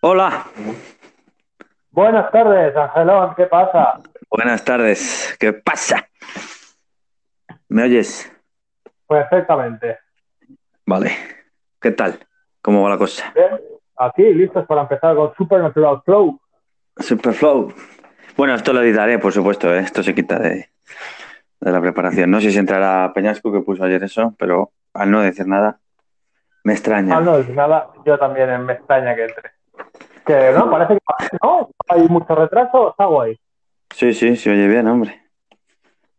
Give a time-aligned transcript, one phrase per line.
[0.00, 0.46] Hola,
[1.90, 4.00] Buenas tardes, Angelón, ¿qué pasa?
[4.30, 5.36] buenas tardes.
[5.40, 6.06] ¿Qué pasa?
[7.68, 8.30] ¿Me oyes?
[9.08, 9.98] Perfectamente.
[10.86, 11.10] Vale.
[11.80, 12.18] ¿Qué tal?
[12.62, 13.32] ¿Cómo va la cosa?
[13.34, 13.60] Bien,
[13.96, 16.40] aquí listos para empezar con Supernatural Flow.
[16.98, 17.72] Superflow.
[18.36, 19.74] Bueno, esto lo editaré, por supuesto.
[19.74, 19.80] ¿eh?
[19.80, 20.68] Esto se quita de,
[21.60, 22.30] de la preparación.
[22.30, 25.80] No sé si entrará Peñasco, que puso ayer eso, pero al no decir nada,
[26.62, 27.16] me extraña.
[27.16, 29.57] Ah, no, nada, yo también me extraña que entre.
[30.26, 33.38] Que no, parece que no, hay mucho retraso, está guay.
[33.94, 35.22] Sí, sí, se oye bien, hombre.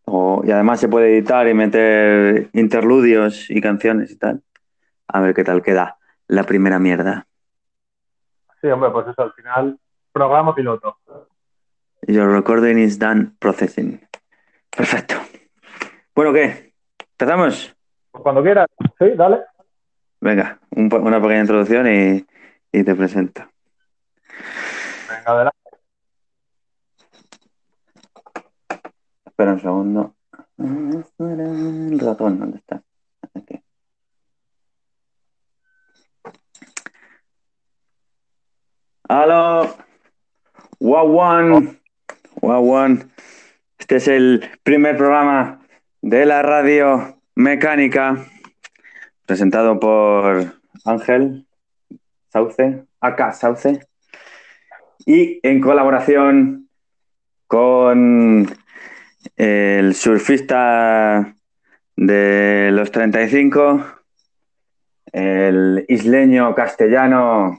[0.05, 4.41] O- y además se puede editar y meter interludios y canciones y tal.
[5.07, 7.27] A ver qué tal queda la primera mierda.
[8.61, 9.79] Sí, hombre, pues eso, al final,
[10.11, 10.97] programa piloto.
[12.07, 14.01] Your recording is done processing.
[14.75, 15.15] Perfecto.
[16.15, 16.73] Bueno, ¿qué?
[17.11, 17.75] ¿Empezamos?
[18.11, 18.67] Pues cuando quieras,
[18.97, 19.41] sí, dale.
[20.21, 22.25] Venga, un una pequeña introducción y,
[22.71, 23.48] y te presento.
[25.09, 25.57] Venga, adelante.
[29.25, 30.15] Espera un segundo.
[30.57, 32.81] El ratón, ¿dónde está?
[33.33, 33.61] Aquí.
[40.79, 41.79] ¡Wawan!
[42.41, 43.11] ¡Wawan!
[43.77, 45.59] Este es el primer programa
[46.01, 48.25] de la radio mecánica
[49.25, 50.53] presentado por
[50.85, 51.47] Ángel
[52.29, 53.87] Sauce, acá Sauce,
[55.09, 56.69] y en colaboración
[57.47, 58.47] con
[59.35, 61.33] el surfista
[61.95, 63.85] de los 35,
[65.11, 67.57] el isleño castellano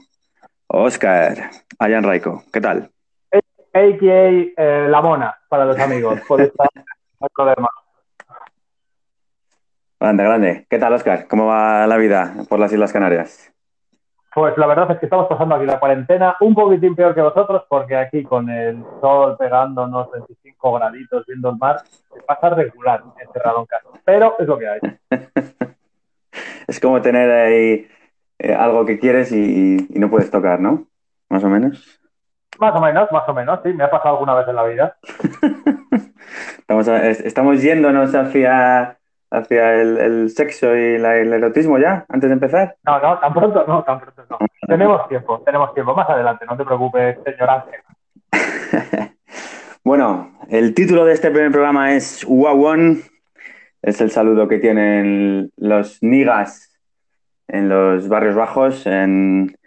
[0.67, 2.41] Oscar Ayan Raico.
[2.53, 2.89] ¿Qué tal?
[3.73, 6.21] AKA eh, La Mona, para los amigos.
[6.25, 6.83] Puede estar, no
[7.19, 7.67] hay problema.
[9.99, 10.67] Grande, grande.
[10.69, 11.27] ¿Qué tal, Oscar?
[11.27, 13.50] ¿Cómo va la vida por las Islas Canarias?
[14.33, 17.63] Pues la verdad es que estamos pasando aquí la cuarentena un poquitín peor que vosotros,
[17.67, 21.81] porque aquí con el sol pegándonos 25 graditos viendo el mar,
[22.13, 23.89] se pasa regular encerrado en casa.
[24.05, 24.79] Pero es lo que hay.
[26.67, 27.87] Es como tener ahí
[28.39, 30.85] eh, algo que quieres y, y no puedes tocar, ¿no?
[31.27, 31.99] Más o menos.
[32.59, 34.97] Más o menos, más o menos, sí, me ha pasado alguna vez en la vida.
[36.59, 38.97] Estamos, estamos yéndonos hacia,
[39.31, 42.75] hacia el, el sexo y la- el erotismo ya, antes de empezar.
[42.85, 44.37] No, no, tan pronto no, tan pronto no.
[44.67, 45.95] Tenemos tiempo, tenemos tiempo.
[45.95, 47.81] Más adelante, no te preocupes, señor Ángel.
[49.83, 53.01] Bueno, el título de este primer programa es Wawon.
[53.81, 56.71] Es el saludo que tienen los nigas
[57.47, 59.57] en los barrios bajos, en,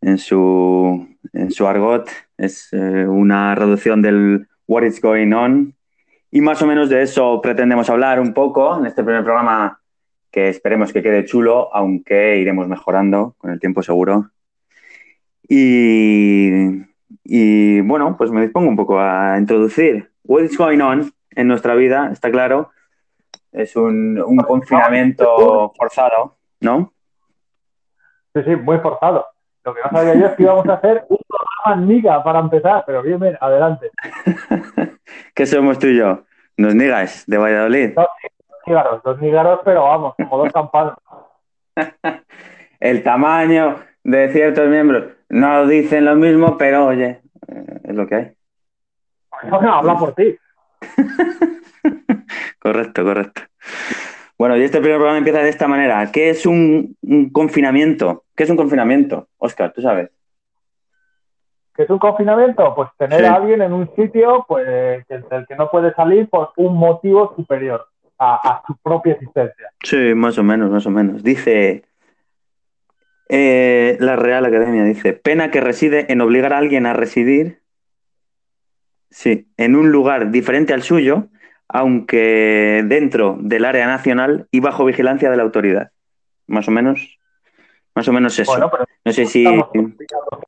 [0.00, 2.10] en su, en su argot.
[2.36, 5.74] Es eh, una reducción del What is going on.
[6.30, 9.80] Y más o menos de eso pretendemos hablar un poco en este primer programa
[10.30, 14.30] que esperemos que quede chulo, aunque iremos mejorando con el tiempo seguro.
[15.48, 16.84] Y,
[17.24, 21.74] y, bueno, pues me dispongo un poco a introducir What is going on en nuestra
[21.74, 22.70] vida, está claro.
[23.50, 26.92] Es un, un confinamiento forzado, ¿no?
[28.32, 29.26] Sí, sí, muy forzado.
[29.64, 31.18] Lo que no sabía yo es que íbamos a hacer un
[31.64, 33.90] programa para empezar, pero bien, bien, adelante.
[35.40, 36.24] ¿Qué somos tú y yo?
[36.58, 37.94] Nos nigas de Valladolid.
[37.94, 38.08] Dos
[38.66, 40.96] nígaros, dos nígaros, pero vamos, como dos campanas.
[42.78, 48.14] El tamaño de ciertos miembros no dicen lo mismo, pero oye, eh, es lo que
[48.14, 48.32] hay.
[49.48, 50.36] Bueno, habla por ti.
[52.58, 53.40] Correcto, correcto.
[54.36, 56.12] Bueno, y este primer programa empieza de esta manera.
[56.12, 58.24] ¿Qué es un, un confinamiento?
[58.36, 59.28] ¿Qué es un confinamiento?
[59.38, 60.10] Oscar, tú sabes.
[61.80, 62.74] ¿Qué es un confinamiento?
[62.74, 63.24] Pues tener Sí.
[63.24, 64.66] a alguien en un sitio pues,
[65.06, 67.86] que- del que no puede salir por un motivo superior
[68.18, 69.70] a, a su propia existencia.
[69.82, 71.22] Sí, más o menos, más o menos.
[71.22, 71.84] Dice
[73.30, 77.60] eh, la Real Academia, dice, pena que reside en obligar a alguien a residir,
[79.08, 81.28] sí, en un lugar diferente al suyo,
[81.66, 85.92] aunque dentro del área nacional y bajo vigilancia de la autoridad.
[86.46, 87.18] Más o menos,
[87.94, 88.50] más o menos eso.
[88.52, 89.44] Bueno, pero no sé si...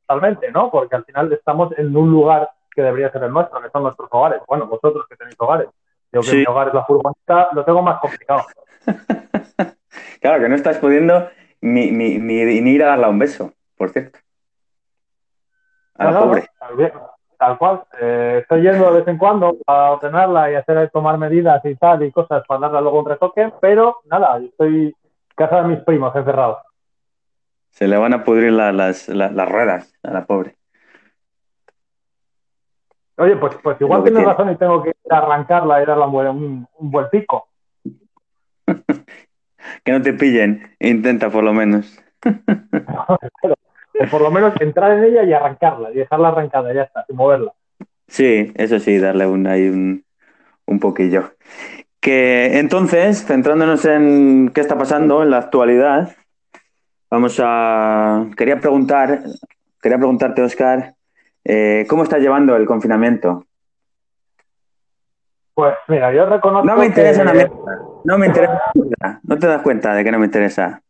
[0.07, 0.69] totalmente, ¿no?
[0.71, 4.09] Porque al final estamos en un lugar que debería ser el nuestro, que son nuestros
[4.11, 4.41] hogares.
[4.47, 5.67] Bueno, vosotros que tenéis hogares.
[6.11, 6.37] Yo que Sí.
[6.37, 8.43] mi hogar es la furgoneta, lo tengo más complicado.
[10.21, 11.27] Claro, que no estás pudiendo
[11.59, 14.19] ni, ni, ni- ni ir a darle un beso, por cierto.
[15.97, 16.49] A la No, pobre.
[17.37, 17.83] tal, cual.
[17.99, 22.03] Eh, estoy yendo de vez en cuando a ordenarla y hacer tomar medidas y tal
[22.03, 24.93] y cosas para darle luego un retoque, pero nada, yo estoy en
[25.35, 26.59] casa de mis primos encerrados.
[27.73, 30.55] Se le van a pudrir la- las, la- las ruedas a la pobre.
[33.17, 34.31] Oye, pues, pues igual tienes tiene.
[34.31, 37.49] razón y tengo que arrancarla y darle un un, buen pico.
[39.83, 41.99] Que no te pillen, intenta por lo menos.
[42.25, 43.17] O
[44.11, 47.53] por lo menos entrar en ella y arrancarla, y dejarla arrancada, ya está, sin moverla.
[48.07, 50.03] Sí, eso sí, darle un, ahí un,
[50.65, 51.31] un poquillo.
[52.01, 56.15] Que entonces, centrándonos en qué está pasando en la actualidad,
[57.13, 58.25] vamos a.
[58.35, 59.19] Quería preguntar,
[59.81, 60.95] quería preguntarte, Oscar,
[61.45, 63.45] eh, ¿cómo estás llevando el confinamiento?
[65.53, 66.65] Pues mira, yo reconozco.
[66.65, 67.27] No me interesa que...
[67.27, 67.55] una mierda.
[68.03, 68.61] No me interesa.
[69.21, 70.81] No te das cuenta de que no me interesa.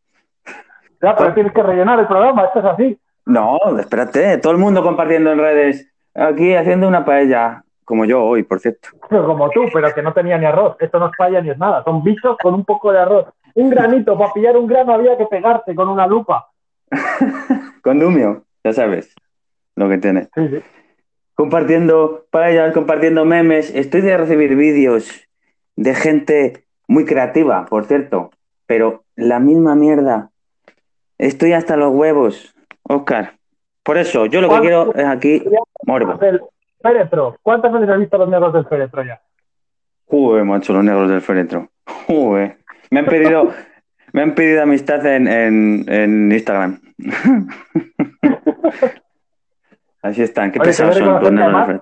[1.02, 3.00] Ya, pero tienes que rellenar el programa, esto es así.
[3.26, 5.92] No, espérate, todo el mundo compartiendo en redes.
[6.16, 8.88] Aquí haciendo una paella, como yo hoy, por cierto.
[9.10, 10.78] Pero como tú, pero que no tenía ni arroz.
[10.80, 11.84] Esto no es paella ni es nada.
[11.84, 13.26] Son bichos con un poco de arroz.
[13.56, 16.50] Un granito, para pillar un grano había que pegarte con una lupa.
[17.84, 19.14] Condumio, ya sabes
[19.76, 20.30] lo que tiene.
[20.36, 20.62] Sí, sí.
[21.36, 23.74] Compartiendo paellas, compartiendo memes.
[23.74, 25.28] Estoy de recibir vídeos
[25.76, 28.32] de gente muy creativa, por cierto,
[28.66, 30.30] pero la misma mierda.
[31.18, 33.34] Estoy hasta los huevos, Oscar.
[33.84, 35.44] Por eso, yo lo que quiero es aquí
[35.86, 36.20] morbo.
[36.82, 37.38] Féretro.
[37.42, 39.22] ¿Cuántas veces has visto los negros del féretro ya?
[40.08, 41.70] Joder, macho, los negros del féretro.
[42.08, 42.58] Joder.
[42.94, 43.50] Me han pedido,
[44.12, 46.80] me han pedido amistad en, en, en Instagram.
[50.04, 51.81] Así están, qué pesados son los.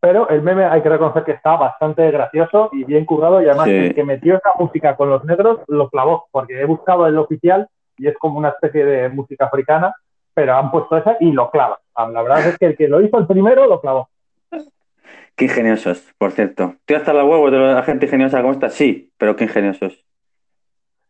[0.00, 3.42] Pero el meme hay que reconocer que está bastante gracioso y bien currado.
[3.42, 3.76] Y además, Sí.
[3.76, 7.68] el que metió esa música con los negros lo clavó, porque he buscado el oficial
[7.98, 9.94] y es como una especie de música africana,
[10.32, 11.78] pero han puesto esa y lo clava.
[11.94, 14.08] La verdad es que el que lo hizo el primero lo clavó.
[15.36, 16.74] Qué ingeniosos, por cierto.
[16.80, 18.68] ¿Estoy hasta los huevos de la gente ingeniosa como esta?
[18.68, 20.04] Sí, pero qué ingeniosos.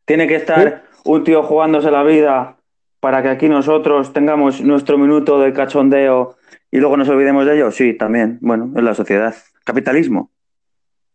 [0.04, 2.56] Tiene que estar un tío jugándose la vida
[3.00, 6.36] para que aquí nosotros tengamos nuestro minuto de cachondeo
[6.70, 7.70] y luego nos olvidemos de ello.
[7.70, 8.38] Sí, también.
[8.40, 9.34] Bueno, es la sociedad.
[9.64, 10.30] Capitalismo.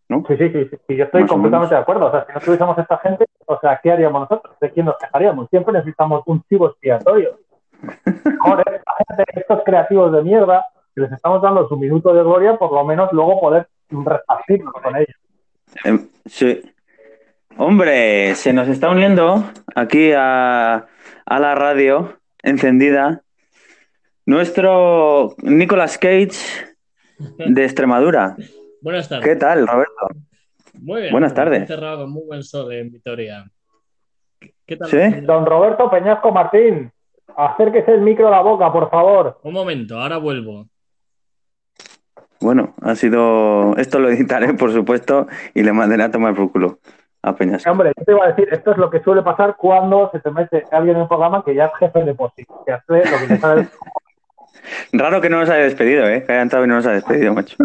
[0.07, 0.23] ¿No?
[0.27, 2.07] Sí, sí, sí, sí, yo estoy Más completamente de acuerdo.
[2.07, 4.55] O sea, si no tuviésemos esta gente, o sea, ¿qué haríamos nosotros?
[4.59, 5.49] ¿De quién nos quejaríamos?
[5.49, 7.39] Siempre necesitamos un chivo expiatorio.
[8.39, 12.57] Joder, la gente, estos creativos de mierda, que les estamos dando su minuto de gloria,
[12.57, 15.15] por lo menos luego poder repartirnos con ellos.
[15.83, 16.61] Em, sí.
[17.57, 19.43] Hombre, se nos está uniendo
[19.75, 20.87] aquí a,
[21.25, 23.21] a la radio encendida
[24.25, 26.75] nuestro Nicolas Cage
[27.19, 28.35] de Extremadura.
[28.81, 29.25] Buenas tardes.
[29.25, 30.07] ¿Qué tal, Roberto?
[30.73, 31.11] Muy bien.
[31.11, 31.61] Buenas tardes.
[31.61, 33.45] Encerrado con muy buen sol en Vitoria.
[34.65, 34.89] ¿Qué tal?
[34.89, 35.21] ¿Sí?
[35.21, 36.91] Don Roberto Peñasco Martín,
[37.35, 39.39] acérquese el micro a la boca, por favor.
[39.43, 40.67] Un momento, ahora vuelvo.
[42.41, 43.75] Bueno, ha sido.
[43.77, 46.79] Esto lo editaré, por supuesto, y le mandaré a tomar por culo
[47.21, 47.65] a Peñas.
[47.65, 50.29] Hombre, yo te iba a decir, esto es lo que suele pasar cuando se te
[50.31, 53.17] mete alguien en el programa que ya es jefe de por sí, que hace lo
[53.19, 53.67] que le sale.
[54.93, 56.23] Raro que no nos haya despedido, ¿eh?
[56.23, 57.57] Que haya entrado y no nos ha despedido, macho.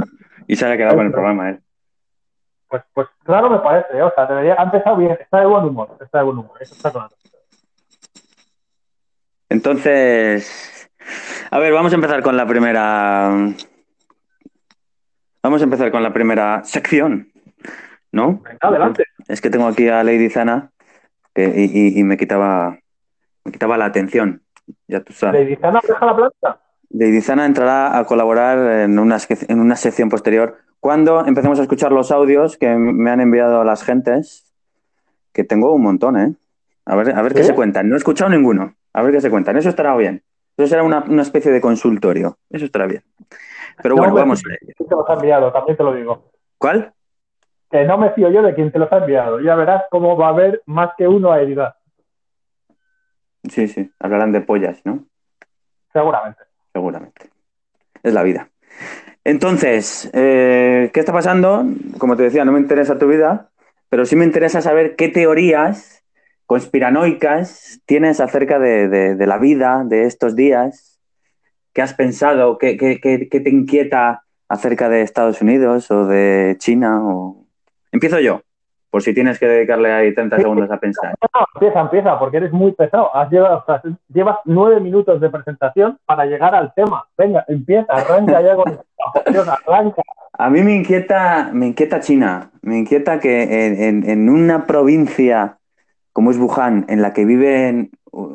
[0.46, 1.58] Y se haya quedado con el programa, ¿eh?
[2.68, 4.02] Pues, pues claro me parece, ¿eh?
[4.02, 6.74] o sea, debería, ha empezado bien, está de buen humor, está de buen humor, eso
[6.74, 7.10] está claro.
[9.48, 10.88] Entonces.
[11.50, 13.32] A ver, vamos a empezar con la primera.
[15.42, 17.28] Vamos a empezar con la primera sección,
[18.12, 18.40] ¿no?
[18.42, 19.04] Venga, adelante.
[19.28, 20.70] Es que tengo aquí a Lady Zana
[21.34, 21.64] que, y,
[21.96, 22.78] y- y me quitaba
[23.44, 24.42] me quitaba la atención.
[24.86, 25.40] Ya tú sabes.
[25.42, 26.60] ¿Le dicen deja la planta?
[26.90, 29.16] Lady Zana entrará a colaborar en una,
[29.48, 33.82] en una sección posterior cuando empecemos a escuchar los audios que me han enviado las
[33.82, 34.52] gentes,
[35.32, 36.34] que tengo un montón, ¿eh?
[36.86, 37.88] A ver, a ver qué se cuentan.
[37.88, 38.74] No he escuchado ninguno.
[38.92, 39.56] A ver qué se cuentan.
[39.56, 40.22] Eso estará bien.
[40.56, 42.38] Eso será una, una especie de consultorio.
[42.50, 43.02] Eso estará bien.
[43.82, 46.30] Pero No, bueno, vamos te los ha enviado, también te lo digo.
[46.58, 46.92] ¿Cuál?
[47.70, 49.40] Que no me fío yo de quien te los ha enviado.
[49.40, 51.74] Ya verás cómo va a haber más que uno a heridad,
[53.48, 53.90] Sí, sí.
[53.98, 55.06] Hablarán de pollas, ¿no?
[55.92, 56.40] seguramente.
[56.72, 57.30] seguramente.
[58.02, 58.48] Es la vida.
[59.24, 61.64] Entonces, eh, ¿qué está pasando?
[61.98, 63.50] Como te decía, no me interesa tu vida,
[63.88, 66.04] pero sí me interesa saber qué teorías
[66.46, 70.89] conspiranoicas tienes acerca de, de- de la vida de estos días.
[71.72, 72.58] ¿Qué has pensado?
[72.58, 77.00] ¿Qué, qué- qué- qué te inquieta acerca de Estados Unidos o de China?
[77.02, 77.44] O...
[77.92, 78.42] Empiezo yo,
[78.90, 81.14] por si tienes que dedicarle ahí 30 segundos a pensar.
[81.34, 83.14] No, empieza, empieza, porque eres muy pesado.
[83.14, 87.04] Has llevado, o sea, llevas nueve minutos de presentación para llegar al tema.
[87.16, 88.78] Venga, empieza, arranca ya con
[89.32, 90.02] Dios, arranca.
[90.32, 92.50] A mí me inquieta, me inquieta China.
[92.62, 95.58] Me inquieta que en, en- en una provincia
[96.12, 97.90] como es Wuhan, en la que vive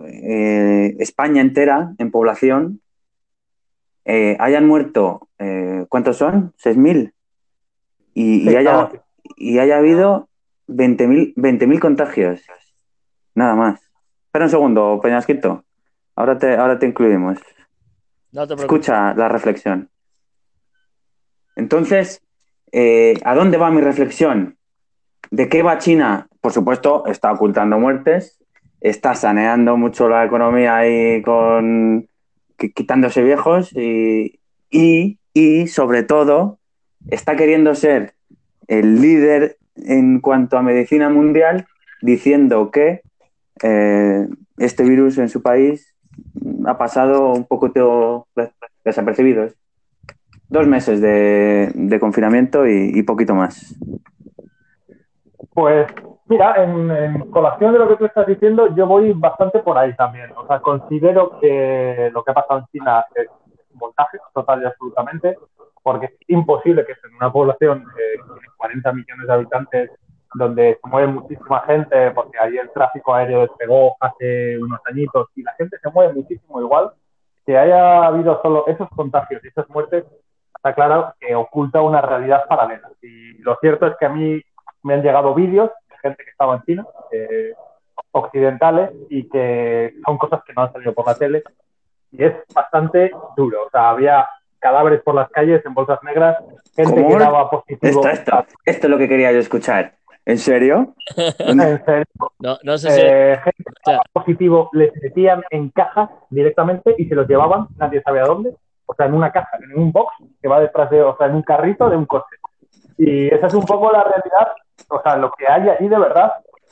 [0.07, 2.79] eh, España entera en población,
[4.05, 6.53] eh, hayan muerto, eh, ¿cuántos son?
[6.63, 7.11] ¿6.000?
[8.13, 8.91] Y, y haya,
[9.35, 10.29] y haya habido
[10.67, 12.41] 20.000 20.000 contagios.
[13.33, 13.81] Nada más.
[14.27, 15.65] Espera un segundo, Peñasquito.
[16.15, 17.39] Ahora te, ahora te incluimos.
[18.31, 18.63] No te preocupes.
[18.63, 19.89] Escucha la reflexión.
[21.55, 22.21] Entonces,
[22.71, 24.57] eh, ¿a dónde va mi reflexión?
[25.31, 26.27] ¿De qué va China?
[26.41, 28.41] Por supuesto, está ocultando muertes.
[28.81, 32.07] está saneando mucho la economía ahí con
[32.57, 36.59] quitándose viejos y, y, sobre todo
[37.09, 38.13] está queriendo ser
[38.67, 41.67] el líder en cuanto a medicina mundial
[42.01, 43.01] diciendo que
[43.63, 45.93] eh, este virus en su país
[46.65, 48.27] ha pasado un poco
[48.83, 49.49] desapercibido.
[50.47, 53.75] Dos meses de, de confinamiento y, y poquito más.
[55.53, 55.87] Pues
[56.27, 59.95] mira, en, en colación de lo que tú estás diciendo, yo voy bastante por ahí
[59.95, 60.31] también.
[60.35, 63.27] O sea, considero que lo que ha pasado en China es
[63.75, 65.37] montaje total y absolutamente,
[65.83, 69.91] porque es imposible que en una población eh, con 40 millones de habitantes,
[70.33, 75.43] donde se mueve muchísima gente, porque ahí el tráfico aéreo despegó hace unos añitos y
[75.43, 76.91] la gente se mueve muchísimo igual,
[77.45, 80.03] que haya habido solo esos contagios y esas muertes,
[80.55, 82.89] está claro que oculta una realidad paralela.
[83.01, 84.41] Y lo cierto es que a mí
[84.83, 87.53] me han llegado vídeos de gente que estaba en China, eh,
[88.11, 91.43] occidentales, y que son cosas que no han salido por la tele.
[92.11, 93.65] Y es bastante duro.
[93.67, 94.27] O sea, había
[94.59, 96.37] cadáveres por las calles en bolsas negras,
[96.75, 97.09] gente ¿Cómo?
[97.17, 98.07] que daba positivo.
[98.07, 99.93] Esto, esto, esto es lo que quería yo escuchar.
[100.25, 100.95] ¿En serio?
[101.39, 102.05] En serio,
[102.39, 103.01] No, no sé si.
[103.01, 107.27] eh, gente que o sea, daba positivo les metían en cajas directamente y se los
[107.27, 108.55] llevaban, nadie sabe a dónde.
[108.87, 111.35] O sea, en una caja, en un box que va detrás de, o sea, en
[111.35, 112.35] un carrito de un coche.
[112.97, 114.47] Y esa es un poco la realidad,
[114.89, 116.31] o sea, lo que hay allí de verdad.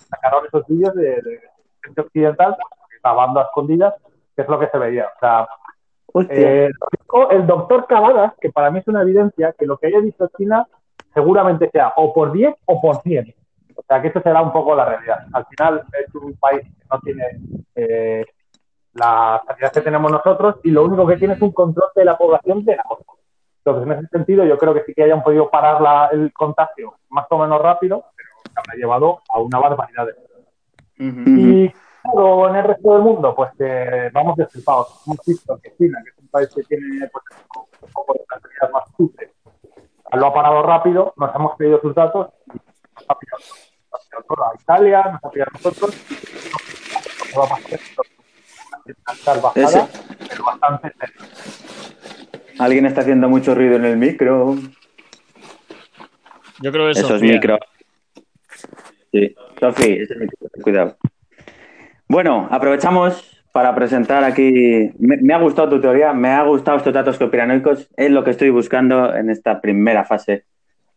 [0.09, 1.39] Sacaron esos vídeos de, de
[1.83, 2.55] gente occidental
[3.03, 3.93] grabando a escondidas,
[4.35, 5.11] que es lo que se veía.
[5.15, 5.47] O sea,
[6.29, 6.69] eh,
[7.31, 10.67] el doctor Cavadas, que para mí es una evidencia, que lo que haya visto China
[11.13, 13.33] seguramente sea o por 10 o por 100.
[13.75, 15.25] O sea, que eso será un poco la realidad.
[15.33, 17.23] Al final es un país que no tiene
[17.75, 18.25] eh,
[18.93, 22.17] la sanidad que tenemos nosotros y lo único que tiene es un control de la
[22.17, 23.03] población de la cosa.
[23.65, 26.95] Entonces, en ese sentido, yo creo que sí que hayan podido parar la- el contagio
[27.09, 31.23] más o menos rápido, pero se habrá llevado a una barbaridad de Ujú.
[31.25, 35.01] y claro, en el resto del mundo, pues eh, vamos destripados.
[35.07, 37.23] Hemos visto que China, que es un país que tiene pues,
[37.81, 39.29] un poco de tranquilidad más sucia,
[40.11, 43.39] lo ha parado rápido, nos hemos pedido sus datos y nos ha pillado,
[43.91, 45.95] nos ha pillado todo a Italia, nos ha pillado a nosotros.
[46.11, 48.01] y no va a pasar esto.
[49.55, 49.87] Ese-
[50.29, 51.62] pero bastante seria.
[52.59, 54.55] Alguien está haciendo mucho ruido en el micro.
[56.61, 57.57] yo creo que Eso es micro.
[59.11, 59.35] Sí.
[59.59, 60.37] Sofi, ese es micro.
[60.61, 60.97] Cuidado.
[62.07, 64.91] Bueno, aprovechamos para presentar aquí.
[64.99, 67.89] Me, me ha gustado tu teoría, me ha gustado estos datos conspiranoicos.
[67.97, 70.45] Es lo que estoy buscando en esta primera fase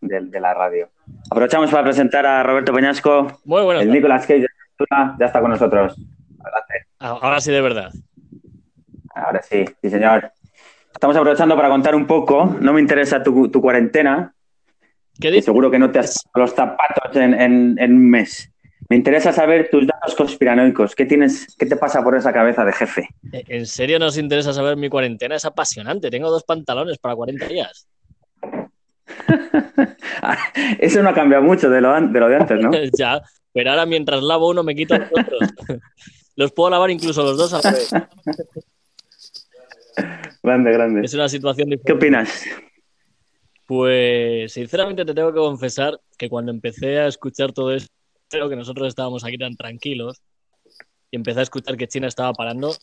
[0.01, 0.91] de, de la radio.
[1.31, 3.81] Aprovechamos para presentar a Roberto Peñasco, Muy bueno.
[3.81, 4.47] el Nicolas Cage de
[4.77, 5.97] Cultura, ya está con nosotros.
[6.41, 6.75] Adelante.
[6.99, 7.91] Ahora sí, de verdad.
[9.15, 10.31] Ahora sí, sí, señor.
[10.97, 12.57] Estamos aprovechando para contar un poco.
[12.59, 14.33] No me interesa tu, tu cuarentena,
[15.21, 15.45] ¿Qué dices?
[15.45, 18.51] seguro que no te has los zapatos en, en- en un mes.
[18.89, 20.95] Me interesa saber tus datos conspiranoicos.
[20.95, 23.09] ¿Qué tienes, qué te pasa por esa cabeza de jefe?
[23.31, 25.37] ¿En serio nos interesa saber mi cuarentena?
[25.37, 26.09] Es apasionante.
[26.09, 27.87] Tengo dos pantalones para 40 días.
[30.79, 32.71] Eso no ha cambiado mucho de lo, de lo de antes, ¿no?
[32.99, 33.21] ya,
[33.53, 35.41] pero ahora mientras lavo uno me quito los otros.
[36.37, 37.91] los puedo lavar incluso los dos a la vez.
[40.43, 41.01] Grande, grande.
[41.05, 42.45] Es una situación ¿Qué opinas?
[43.67, 47.93] Pues sinceramente te tengo que confesar que cuando empecé a escuchar todo esto,
[48.29, 50.23] creo que nosotros estábamos aquí tan tranquilos
[51.11, 52.75] y empecé a escuchar que China estaba parando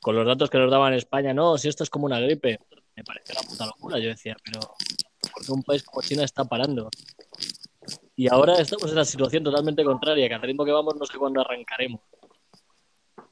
[0.00, 1.34] con los datos que nos daban España.
[1.34, 2.60] No, si esto es como una gripe,
[2.94, 3.98] me pareció una puta locura.
[3.98, 4.60] Yo decía, pero
[5.32, 6.88] ¿por qué un país como China está parando?
[8.14, 11.18] Y ahora estamos en la situación totalmente contraria, que al ritmo que vamos no sé
[11.18, 12.00] cuándo arrancaremos.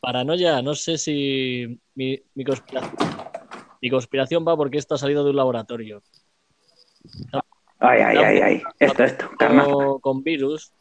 [0.05, 2.93] Paranoia, no sé si mi, mi conspiración,
[3.81, 6.03] mi conspiración va porque esto ha salido de un laboratorio.
[7.79, 8.63] Ay, ay, ay, ay.
[8.79, 9.31] Esto, esto,
[10.03, 10.75] con, virus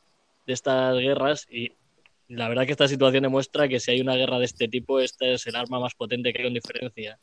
[0.45, 1.71] de estas guerras y
[2.27, 5.35] la verdad que esta situación demuestra que si hay una guerra de este tipo, este
[5.35, 7.17] es el arma más potente que hay con diferencia.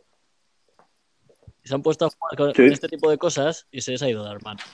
[1.63, 2.73] Y se han puesto a jugar con, Sí.
[2.73, 4.65] este tipo de cosas y se les ha ido de manos.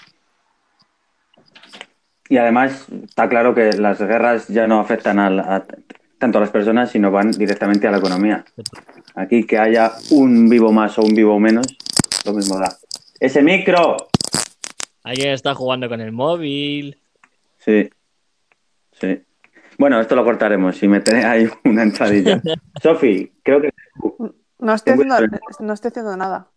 [2.29, 5.67] Y además, está claro que las guerras ya no afectan al- a,
[6.19, 8.45] tanto a las personas, sino van directamente a la economía.
[9.15, 11.67] Aquí que haya un vivo más o un vivo menos,
[12.25, 12.77] lo mismo da.
[13.21, 13.97] ¡Ese micro!
[15.05, 16.99] Alguien está jugando con el móvil.
[17.59, 17.89] Sí.
[18.93, 19.23] Sí.
[19.79, 22.41] Bueno, esto lo cortaremos y meteré ahí una entradilla.
[22.83, 23.71] Sofi, creo que
[24.59, 25.17] No estoy, haciendo,
[25.61, 26.49] no estoy haciendo nada.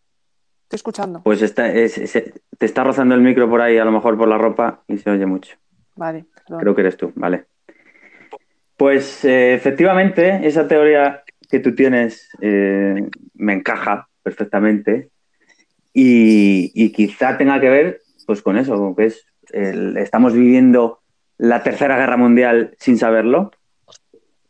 [0.64, 1.22] Estoy escuchando.
[1.24, 4.28] pues está, es- es- te está rozando el micro por ahí, a lo mejor por
[4.28, 5.56] la ropa, y se oye mucho.
[5.96, 6.60] Vale, perdón.
[6.62, 7.46] Creo que eres tú, vale.
[8.80, 12.96] Pues eh, efectivamente, esa teoría que tú tienes eh,
[13.34, 15.10] me encaja perfectamente
[15.94, 21.02] y, y quizá tenga que ver pues con eso, con que es, el- estamos viviendo
[21.38, 23.52] la tercera guerra mundial sin saberlo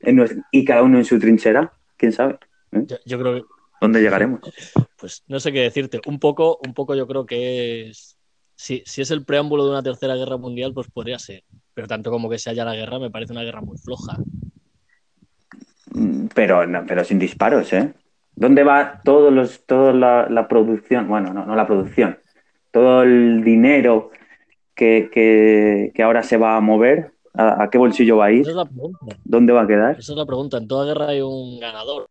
[0.01, 2.37] en y cada uno en su trinchera, quién sabe.
[2.71, 3.41] Yo, yo creo que,
[3.81, 4.41] ¿Dónde llegaremos?
[4.99, 6.01] pues no sé qué decirte.
[6.05, 8.15] Un poco, un poco yo creo que es.
[8.55, 11.43] Si, si es el preámbulo de una tercera guerra mundial, pues podría ser.
[11.79, 14.17] Pero tanto como que se haya la guerra, me parece una guerra muy floja.
[15.91, 17.93] Mm, Pero, no, pero sin disparos, ¿eh?
[18.35, 21.07] ¿Dónde va todos los, toda la, la producción?
[21.07, 22.19] Bueno, no, no la producción.
[22.71, 24.11] Todo el dinero
[24.75, 28.41] que, que, que ahora se va a mover, ¿a, a qué bolsillo va a ir?
[28.41, 29.15] Esa es la pregunta.
[29.23, 29.91] ¿Dónde va a quedar?
[29.97, 30.57] Esa es la pregunta.
[30.57, 32.09] En toda guerra hay un ganador.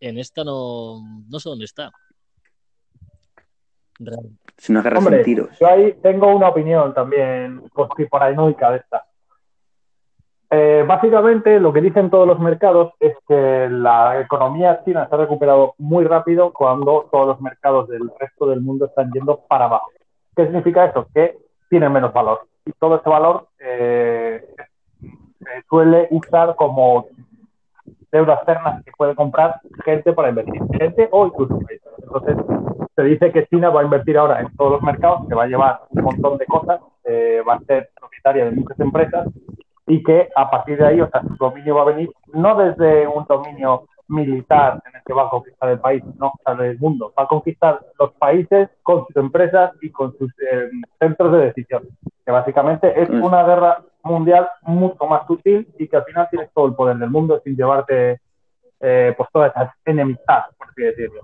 [0.00, 1.92] En esta no, no sé dónde está.
[4.56, 5.48] Es una guerra Hombre, tiros.
[5.58, 9.04] yo ahí tengo una opinión también conspiranoica de esta.
[10.54, 15.18] Eh, básicamente, lo que dicen todos los mercados es que la economía china se ha
[15.18, 19.90] recuperado muy rápido cuando todos los mercados del resto del mundo están yendo para abajo.
[20.36, 21.06] ¿Qué significa eso?
[21.14, 21.38] Que
[21.70, 22.46] tienen menos valor.
[22.66, 24.44] Y todo ese valor eh,
[25.00, 27.06] se suele usar como
[28.12, 30.60] deudas externas que puede comprar gente para invertir.
[30.78, 31.88] Gente o incluso países.
[32.02, 32.36] Entonces,
[32.94, 35.48] se dice que China va a invertir ahora en todos los mercados, que va a
[35.48, 39.28] llevar un montón de cosas, eh, va a ser propietaria de muchas empresas
[39.86, 43.06] y que a partir de ahí, o sea, su dominio va a venir no desde
[43.06, 47.24] un dominio militar en el que va a conquistar el país, no, del mundo, va
[47.24, 50.68] a conquistar los países con sus empresas y con sus eh,
[51.00, 51.82] centros de decisión,
[52.24, 53.22] que básicamente es Mm.
[53.24, 57.10] una guerra mundial mucho más sutil y que al final tienes todo el poder del
[57.10, 58.20] mundo sin llevarte
[58.80, 61.20] eh, pues todas esas enemistades, por así decirlo.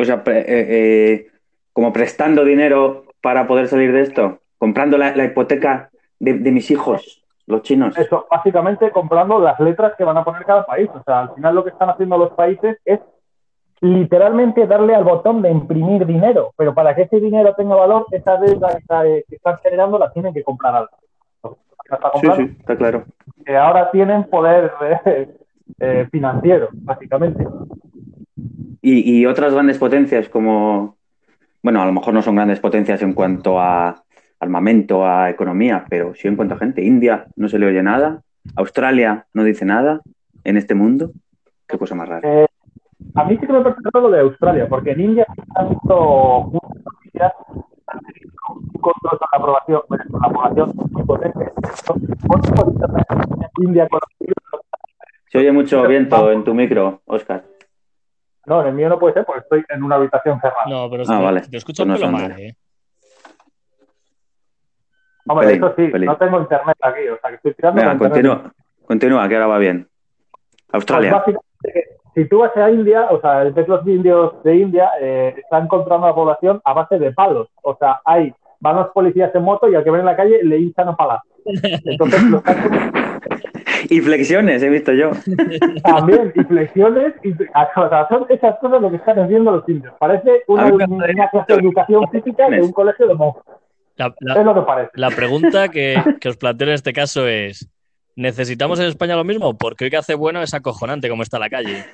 [0.00, 1.26] O sea, pre- eh, eh,
[1.72, 5.90] como prestando dinero para poder salir de esto, comprando la, la hipoteca
[6.20, 7.98] de, de mis hijos, los chinos.
[7.98, 10.88] Eso, básicamente comprando las letras que van a poner cada país.
[10.94, 13.00] O sea, al final lo que están haciendo los países es
[13.80, 16.52] literalmente darle al botón de imprimir dinero.
[16.56, 20.32] Pero para que ese dinero tenga valor, esa deuda que, que están generando la tienen
[20.34, 20.90] que comprar algo.
[21.90, 23.04] Está Sí, sí, está claro.
[23.44, 24.70] que ahora tienen poder
[25.06, 25.28] eh,
[25.80, 27.46] eh, financiero, básicamente.
[28.90, 30.96] Y, y otras grandes potencias como,
[31.62, 34.02] bueno, a lo mejor no son grandes potencias en cuanto a
[34.40, 36.82] armamento, a economía, pero sí en cuanto a gente.
[36.82, 38.22] India no se le oye nada,
[38.56, 40.00] Australia no dice nada
[40.42, 41.10] en este mundo.
[41.66, 42.26] Qué cosa más rara.
[42.26, 42.46] Eh,
[43.14, 45.68] a mí sí que me parece raro lo de Australia, porque en India se han
[45.68, 47.32] visto muchas noticias
[48.48, 51.52] un control con la aprobación, bueno, con la población muy potente.
[53.60, 53.86] India
[55.26, 57.44] Se oye mucho viento en tu micro, Oscar.
[58.48, 60.64] No, en el mío no puede ser porque estoy en una habitación cerrada.
[60.68, 61.42] No, pero Ah, vale.
[61.42, 62.54] te escucho Pues no un pelo son mal, ¿eh?
[65.26, 66.06] Hombre, pelín, eso sí, pelín.
[66.06, 68.52] no tengo internet aquí, o sea que estoy tirando Venga, continúa,
[68.86, 69.86] continúa, que ahora va bien.
[70.70, 71.12] Pues Australia.
[71.12, 75.68] básicamente, si tú vas a India, o sea, ves los indios de India, eh, están
[75.68, 77.48] controlando a la población a base de palos.
[77.62, 80.42] O sea, hay, van los policías en moto y al que ven en la calle
[80.42, 81.20] le hinchan a palas.
[81.44, 82.56] Entonces, lo están
[83.90, 85.10] Y flexiones, he visto yo.
[85.84, 89.94] también, y flexiones, y, o sea, son esas cosas lo que están haciendo los indios.
[89.98, 90.70] Parece una,
[91.30, 93.14] clase de educación física de un colegio de.
[93.96, 94.90] La, la- Es lo que parece.
[94.94, 97.68] la pregunta que, que os planteo en este caso es:
[98.16, 99.56] ¿necesitamos en España lo mismo?
[99.58, 101.84] Porque hoy que hace bueno es acojonante como está la calle.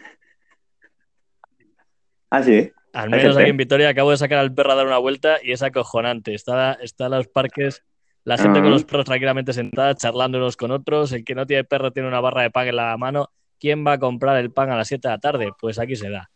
[2.31, 2.70] Ah, sí.
[2.92, 5.53] Al menos aquí en Vitoria acabo de sacar al perro a dar una vuelta y
[5.53, 6.33] es acojonante.
[6.35, 7.85] Está, está en los parques,
[8.24, 11.12] la gente con los perros tranquilamente sentada, charlando unos con otros.
[11.12, 13.28] El que no tiene perro tiene una barra de pan en la mano.
[13.60, 15.52] ¿Quién va a comprar el pan a las 7 de la tarde?
[15.60, 16.30] Pues aquí se da.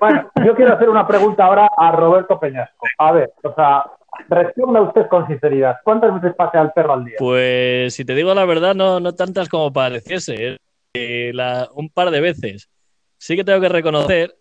[0.00, 2.86] Bueno, yo quiero hacer una pregunta ahora a Roberto Peñasco.
[2.98, 3.84] A ver, o sea,
[4.28, 5.76] responda usted con sinceridad.
[5.84, 7.16] ¿Cuántas veces pasea el perro al día?
[7.18, 10.52] Pues si te digo la verdad, no, no tantas como pareciese.
[10.52, 10.56] ¿eh?
[10.94, 12.70] Eh, la- un par de veces.
[13.18, 14.34] Sí que tengo que reconocer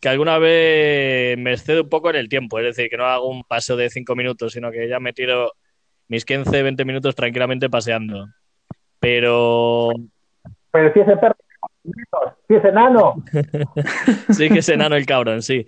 [0.00, 2.58] que alguna vez me excedo un poco en el tiempo.
[2.58, 5.52] Es decir, que no hago un paseo de 5 minutos, sino que ya me tiro
[6.08, 8.26] mis 15, 20 minutos tranquilamente paseando.
[8.98, 9.90] Pero
[10.72, 11.36] Pero si ese perro,
[12.48, 13.22] si es enano,
[14.30, 15.66] sí que es enano el cabrón, sí.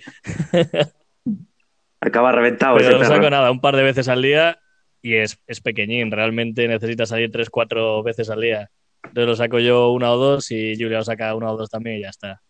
[2.00, 3.30] Acaba reventado Pero ese lo saco perro.
[3.30, 4.58] nada, un par de veces al día
[5.02, 6.10] y es, es pequeñín.
[6.10, 8.70] Realmente necesita salir tres, cuatro veces al día.
[9.04, 11.98] Entonces lo saco yo una o dos y Julia lo saca una o dos también
[11.98, 12.40] y ya está.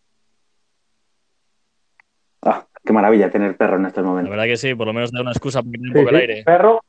[2.85, 4.31] Qué maravilla tener perro en estos La momentos.
[4.31, 6.43] verdad que sí, por lo menos da una excusa para un sí, poco el aire.
[6.45, 6.81] perro,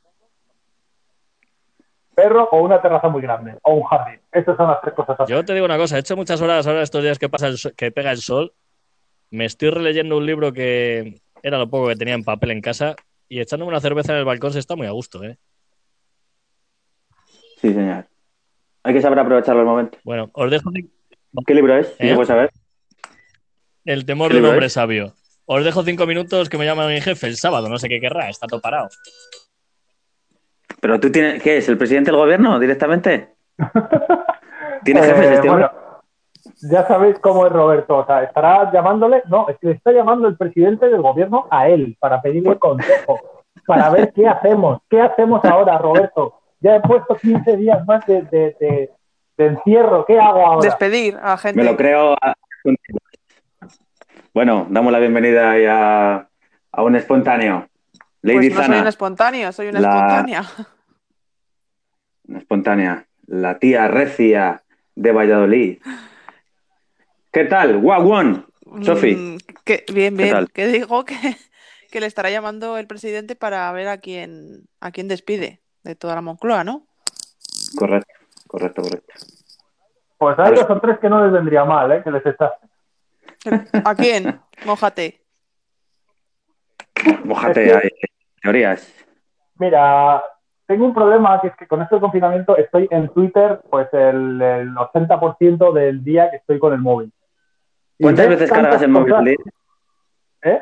[2.15, 4.19] perro o una terraza muy grande o un jardín.
[4.31, 5.19] Estas son las tres cosas.
[5.19, 5.31] así.
[5.31, 7.57] Yo te digo una cosa, he hecho muchas horas ahora estos días que, pasa el
[7.57, 8.53] sol- que pega el sol.
[9.29, 12.95] Me estoy releyendo un libro que era lo poco que tenía en papel en casa
[13.29, 15.37] y echándome una cerveza en el balcón se está muy a gusto, ¿eh?
[17.61, 18.05] Sí, señor.
[18.83, 19.99] Hay que saber aprovechar los momentos.
[20.03, 20.71] Bueno, os dejo
[21.45, 21.87] ¿Qué libro es?
[21.97, 22.13] Si ¿Eh?
[22.15, 22.51] puede saber.
[23.85, 24.73] el temor ¿Qué de un libro hombre es?
[24.73, 25.13] sabio.
[25.45, 28.29] Os dejo cinco minutos que me llama mi jefe el sábado, no sé qué querrá,
[28.29, 28.89] está todo parado.
[30.79, 33.35] ¿Pero tú tienes, qué es, el presidente del gobierno directamente?
[34.83, 35.71] ¿Tiene jefes Eh, este bueno,
[36.69, 37.97] ya sabéis cómo es Roberto.
[37.99, 39.23] O sea, estará llamándole.
[39.27, 43.19] No, es que le está llamando el presidente del gobierno a él para pedirle consejo,
[43.65, 44.81] para ver qué hacemos.
[44.89, 46.39] ¿Qué hacemos ahora, Roberto?
[46.59, 48.89] Ya he puesto 15 días más de, de- de-
[49.37, 50.05] de encierro.
[50.05, 50.69] ¿Qué hago ahora?
[50.69, 51.57] Despedir a gente.
[51.61, 52.13] Me lo creo.
[52.21, 52.33] a-
[54.33, 56.27] Bueno, damos la bienvenida ahí a,
[56.71, 57.67] a un espontáneo.
[58.21, 60.43] Lady Pues no soy Zana, una espontánea, soy una La- espontánea.
[62.27, 63.07] una espontánea.
[63.27, 64.63] La tía recia
[64.95, 65.79] de Valladolid.
[67.31, 67.81] ¿Qué tal?
[68.81, 69.15] Sofi.
[69.15, 70.35] Mm, que- bien, ¿Qué bien.
[70.35, 70.51] tal?
[70.51, 71.15] Que digo que,
[71.91, 76.15] que le estará llamando el presidente para ver a quién, a quién despide de toda
[76.15, 76.87] la Moncloa, ¿no?
[77.77, 78.13] Correcto,
[78.47, 79.13] correcto, correcto.
[80.17, 82.01] Pues hay dos o tres que no les vendría mal, ¿eh?
[82.03, 82.69] Que les echasen.
[83.85, 84.39] ¿A quién?
[84.65, 85.21] Mójate.
[87.23, 87.89] Mójate, Es que- hay
[88.41, 88.93] teorías.
[89.59, 90.23] Mira,
[90.65, 94.73] tengo un problema que es que con este confinamiento estoy en Twitter pues el, el
[94.75, 97.11] 80% del día que estoy con el móvil.
[97.99, 99.35] ¿Cuántas veces cargas el móvil al día?
[100.41, 100.61] ¿Eh?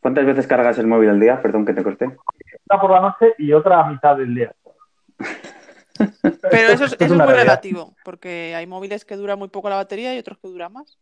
[0.00, 1.40] ¿Cuántas veces cargas el móvil al día?
[1.42, 2.04] Perdón que te corté.
[2.06, 4.52] Una por la noche y otra a mitad del día.
[6.50, 7.36] Pero eso es, eso muy realidad.
[7.42, 10.98] relativo, porque hay móviles que duran muy poco la batería y otros que duran más.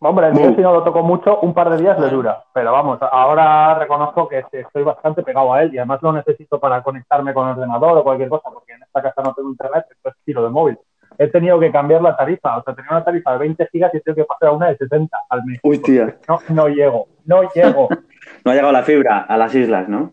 [0.00, 2.44] Hombre, el mío si no lo toco mucho, un par de días le dura.
[2.52, 6.82] Pero vamos, ahora reconozco que estoy bastante pegado a él y además lo necesito para
[6.82, 10.20] conectarme con el ordenador o cualquier cosa, porque en esta casa no tengo internet, entonces
[10.24, 10.78] tiro de móvil.
[11.16, 14.00] He tenido que cambiar la tarifa, o sea, tenía una tarifa de 20 gigas y
[14.00, 15.60] tengo que pasar a una de 70 al mes.
[15.62, 16.16] Uy, tía.
[16.28, 17.88] No, no llego, no llego.
[18.44, 20.12] No ha llegado la fibra a las islas, ¿no?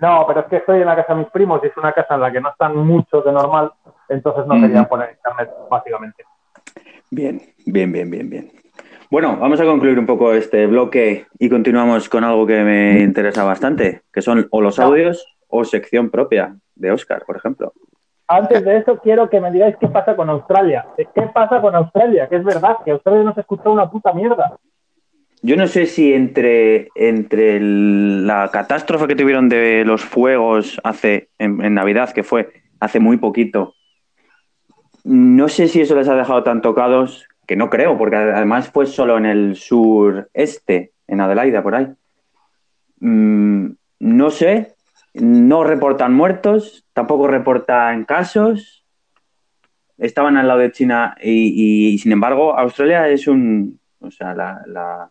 [0.00, 2.14] No, pero es que estoy en la casa de mis primos y es una casa
[2.14, 3.72] en la que no están mucho de normal,
[4.08, 4.90] entonces no querían Ujú.
[4.90, 6.24] poner internet, básicamente.
[7.10, 8.52] Bien, bien, bien, bien, bien.
[9.10, 13.42] Bueno, vamos a concluir un poco este bloque y continuamos con algo que me interesa
[13.44, 17.72] bastante, que son o los audios o sección propia de Oscar, por ejemplo.
[18.26, 20.84] Antes de eso, quiero que me digáis qué pasa con Australia.
[20.98, 22.28] ¿Qué pasa con Australia?
[22.28, 24.58] Que es verdad, que Australia no se escucha una puta mierda.
[25.40, 31.30] Yo no sé si entre, entre el- la catástrofe que tuvieron de los fuegos hace
[31.38, 33.74] en, en Navidad, que fue hace muy poquito,
[35.08, 38.84] no sé si eso les ha dejado tan tocados, que no creo, porque además fue
[38.84, 41.88] solo en el sureste, en Adelaida, por ahí.
[43.00, 44.74] Mm, no sé,
[45.14, 48.84] no reportan muertos, tampoco reportan casos.
[49.96, 53.80] Estaban al lado de China y, y, sin embargo, Australia es un.
[54.00, 55.10] O sea, la, la,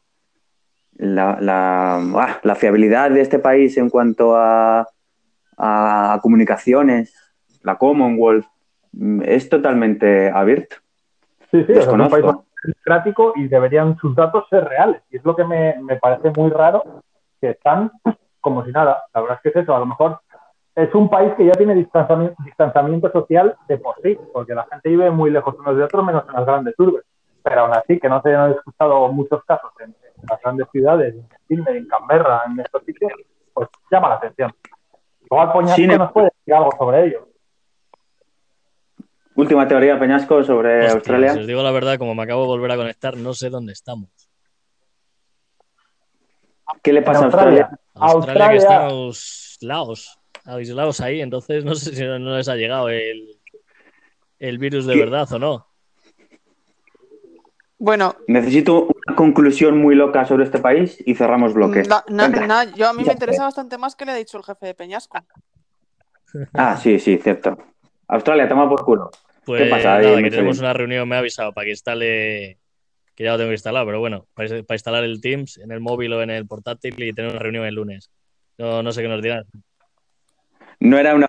[0.94, 4.88] la, la, la fiabilidad de este país en cuanto a,
[5.58, 7.16] a comunicaciones,
[7.64, 8.57] la Commonwealth, mm,
[9.24, 10.78] es totalmente abierto.
[11.52, 12.26] Sí, sí, es un país
[12.64, 15.02] democrático y deberían sus datos ser reales.
[15.10, 16.84] Y es lo que me, me parece muy raro,
[17.40, 17.92] que están
[18.42, 19.04] como si nada.
[19.14, 20.20] La verdad es que es eso, a lo mejor
[20.76, 24.90] es un país que ya tiene distanciamiento, distanciamiento social de por sí, porque la gente
[24.90, 27.04] vive muy lejos unos de otros, menos en las grandes urbes.
[27.42, 31.16] Pero aún así, que no se han escuchado muchos casos en, en las grandes ciudades,
[31.16, 33.12] en Sydney, en Canberra, en estos sitios,
[33.54, 34.54] pues llama la atención.
[35.26, 37.27] Igual Poñasco Sin em- nos puede decir algo sobre ello.
[39.38, 41.34] Última teoría, Peñasco, sobre Hostia, Australia.
[41.34, 43.72] Si os digo la verdad, como me acabo de volver a conectar, no sé dónde
[43.72, 44.10] estamos.
[46.82, 48.16] ¿Qué le pasa a Australia, Australia?
[48.16, 52.90] Australia, que estamos laos, aislados ahí, entonces no sé si no no les ha llegado
[52.90, 53.38] el,
[54.40, 55.00] el virus de ¿Qué?
[55.02, 55.68] verdad o no.
[57.78, 61.84] Bueno, Necesito una conclusión muy loca sobre este país y cerramos bloque.
[62.76, 65.20] yo a mí me interesa bastante más que le ha dicho el jefe de Peñasco.
[66.54, 67.56] Ah, sí, sí, cierto.
[68.08, 69.12] Australia, toma por culo.
[69.48, 72.58] Pues pasa ahí, nada, que tenemos una reunión, me ha avisado para que instale,
[73.16, 75.80] que ya lo tengo que instalar, pero bueno, para, para instalar el Teams en el
[75.80, 78.12] móvil o en el portátil y tener una reunión el lunes.
[78.58, 79.46] No, no sé qué nos dirán.
[80.82, 81.28] No era una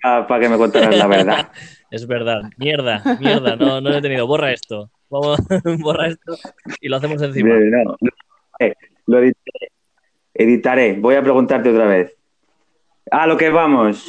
[0.00, 1.50] para que me contaras la verdad.
[1.88, 4.26] Es verdad, mierda, mierda, no, no lo he tenido.
[4.26, 4.90] Borra esto.
[5.08, 5.38] Vamos,
[5.78, 6.36] borra esto
[6.80, 7.54] y lo hacemos encima.
[7.54, 8.10] No, no.
[8.58, 8.74] Eh,
[9.06, 9.72] lo editaré.
[10.34, 10.92] Editaré.
[10.94, 12.16] Voy a preguntarte otra vez.
[13.10, 14.04] A lo que vamos.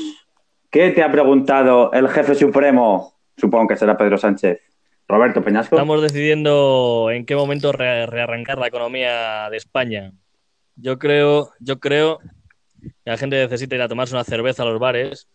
[0.71, 3.16] ¿Qué te ha preguntado el jefe supremo?
[3.37, 4.59] Supongo que será Pedro Sánchez.
[5.07, 5.75] Roberto Peñasco.
[5.75, 10.11] Estamos decidiendo en qué momento re- rearrancar la economía de España.
[10.75, 12.19] Yo creo, yo creo
[12.81, 15.29] que la gente necesita ir a tomarse una cerveza a los bares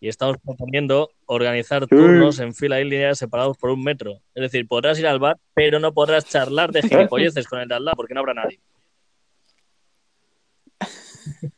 [0.00, 4.14] y estamos proponiendo organizar turnos en fila y líneas separados por un metro.
[4.34, 7.74] Es decir, podrás ir al bar, pero no podrás charlar de gilipolleces con el de
[7.74, 8.60] al lado porque no habrá nadie.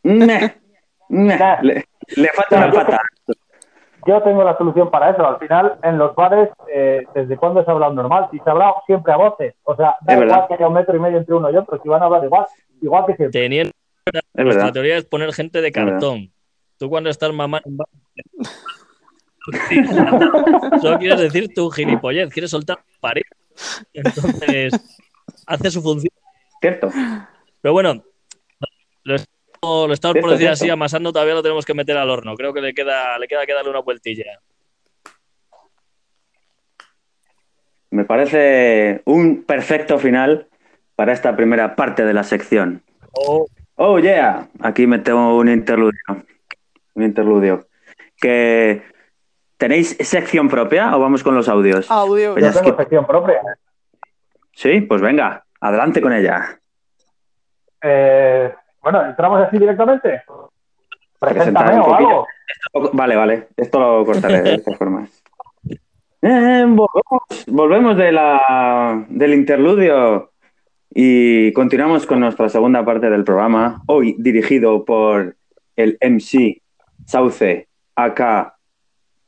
[1.62, 1.84] Le,
[2.16, 3.00] le falta una pata.
[4.06, 5.26] Yo tengo la solución para eso.
[5.26, 8.28] Al final, en los bares, eh, ¿desde cuándo se ha hablado normal?
[8.30, 9.54] Si se ha hablado siempre a voces.
[9.64, 10.48] O sea, da Es igual verdad.
[10.48, 12.46] que haya un metro y medio entre uno y otro, si van a hablar igual,
[12.80, 13.40] igual que siempre.
[13.40, 13.72] Teniendo
[14.34, 14.72] verdad.
[14.72, 16.32] teoría es poner gente de cartón.
[16.78, 17.68] Tú cuando estás mamando...
[20.80, 23.22] Solo quieres decir tu gilipollez, quieres soltar pared.
[23.92, 24.72] Entonces,
[25.46, 26.12] hace su función.
[26.60, 26.88] Cierto.
[27.60, 28.02] Pero bueno,
[29.62, 32.34] lo estamos por decir así, amasando, todavía lo tenemos que meter al horno.
[32.34, 34.40] Creo que le queda, le queda que darle una vueltilla.
[37.90, 40.46] Me parece un perfecto final
[40.94, 42.82] para esta primera parte de la sección.
[43.12, 43.46] Oh,
[43.82, 44.46] Oh, yeah.
[44.60, 45.98] Aquí me tengo un interludio.
[46.94, 47.66] Un interludio.
[48.20, 48.82] Que
[49.56, 51.90] ¿Tenéis sección propia o vamos con los audios?
[51.90, 52.34] Audio.
[52.34, 53.40] Pues Yo es que- sección propia.
[54.52, 56.60] Sí, pues venga, adelante con ella.
[57.82, 60.22] Eh, bueno, ¿entramos así directamente?
[61.18, 62.26] Presentar Preséntame un o algo.
[62.92, 65.10] Vale, vale, esto lo cortaré de estas formas.
[66.22, 70.32] Eh, volvemos, volvemos de la, del interludio
[70.90, 75.36] y continuamos con nuestra segunda parte del programa, hoy dirigido por
[75.76, 76.60] el MC
[77.06, 78.56] Sauce, acá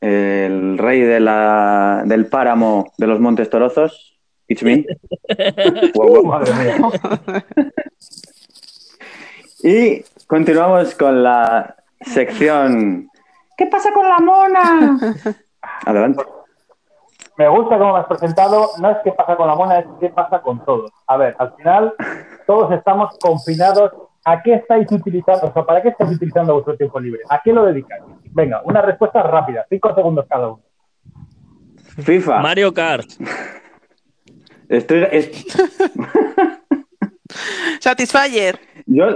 [0.03, 4.19] el rey de la, del páramo de los Montes Torozos.
[4.49, 4.85] It's me.
[5.95, 6.43] Wow, wow.
[9.63, 13.09] Y continuamos con la sección.
[13.57, 14.99] ¿Qué pasa con la mona?
[15.87, 16.25] Adelante.
[17.39, 18.71] Me gusta cómo me has presentado.
[18.81, 20.91] No es qué pasa con la mona, es qué pasa con todos.
[21.07, 21.95] A ver, al final,
[22.47, 23.93] todos estamos confinados.
[24.25, 25.49] ¿A qué estáis utilizando?
[25.49, 27.21] O sea, ¿para qué estáis utilizando vuestro tiempo libre?
[27.29, 28.03] ¿A qué lo dedicáis?
[28.33, 30.61] Venga, una respuesta rápida, cinco segundos cada uno.
[32.05, 32.41] FIFA.
[32.41, 33.09] Mario Kart.
[34.69, 35.31] Estoy, es-
[37.81, 38.59] Satisfyer.
[38.87, 39.07] yo.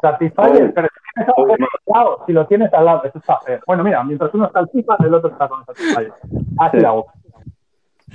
[0.00, 3.60] Satisfyer, pero si, tienes al lado, si lo tienes al lado, eso está feo.
[3.66, 6.12] Bueno, mira, mientras uno está al FIFA, el otro está con el Satisfyer.
[6.58, 6.82] Así Sí.
[6.82, 7.06] la hago.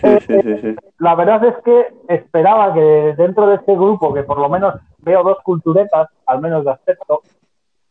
[0.01, 0.75] sí, sí, sí, sí.
[0.99, 5.23] La verdad es que esperaba que dentro de este grupo, que por lo menos veo
[5.23, 7.21] dos culturetas, al menos de aspecto,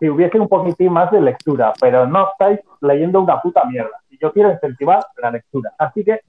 [0.00, 4.00] que hubiese un poquitín más de lectura, pero no estáis leyendo una puta mierda.
[4.10, 5.72] Y yo quiero incentivar la lectura.
[5.78, 6.20] Así que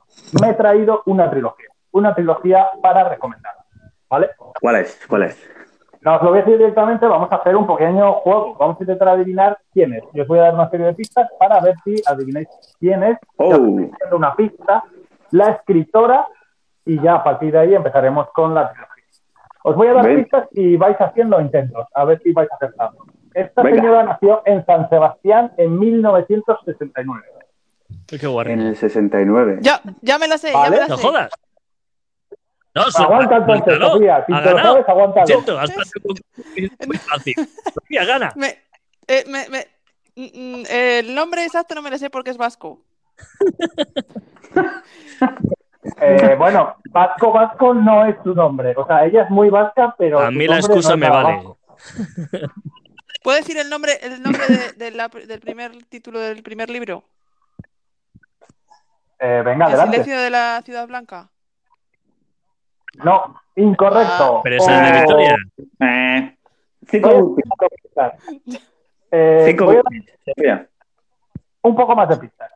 [0.42, 1.70] me he traído una trilogía.
[1.92, 3.54] Una trilogía para recomendar.
[4.14, 4.30] ¿Vale?
[4.62, 5.00] ¿Cuál es?
[5.10, 5.50] ¿Cuál es?
[6.02, 8.56] No os lo voy a decir directamente, vamos a hacer un pequeño juego.
[8.60, 10.04] Vamos a intentar adivinar quién es.
[10.14, 12.48] Yo os voy a dar una serie de pistas para ver si adivináis
[12.80, 13.18] quién es.
[13.38, 13.50] Oh.
[13.80, 14.84] Ya una pista,
[15.32, 16.28] la escritora,
[16.86, 19.04] y ya a partir de ahí empezaremos con la trilogía.
[19.64, 20.18] Os voy a dar Ven.
[20.24, 23.06] pistas y vais haciendo intentos, a ver si vais acertando.
[23.34, 23.78] Esta Venga.
[23.78, 27.22] señora nació en San Sebastián en 1969.
[28.12, 28.52] Uy, qué.
[28.52, 29.58] En el 69.
[29.62, 30.72] Ya, ya me la sé, ya Vale.
[30.76, 31.08] me la No sé.
[31.08, 31.32] jodas.
[32.76, 33.78] No, Aguanta entonces.
[33.80, 34.24] Sofía.
[34.26, 35.28] Si Ha te lo sabes, aguántalo.
[35.28, 37.36] Siento, has pasado un poco- muy fácil.
[37.74, 38.32] Sofía, gana.
[38.36, 38.58] Me,
[39.08, 39.68] eh, me, me-
[40.16, 42.82] mm, mm, el nombre exacto no me lo sé porque es vasco.
[46.00, 48.74] Eh, bueno, Vasco Vasco no es su nombre.
[48.78, 50.20] O sea, ella es muy vasca, pero.
[50.20, 51.36] A mí la excusa no me vale.
[51.36, 51.58] vasco.
[53.24, 57.04] ¿Puedo decir el nombre, el nombre de- de la- del primer título del primer libro?
[59.20, 59.92] Eh, venga, El adelante.
[60.04, 61.30] silencio de la ciudad blanca.
[63.04, 64.42] No, incorrecto.
[64.44, 65.36] Pero esa es de Victoria.
[65.80, 66.38] Eh,
[66.88, 68.14] cinco, pistas.
[69.12, 70.68] Eh, cinco voy a
[71.64, 72.52] un poco más de pistas.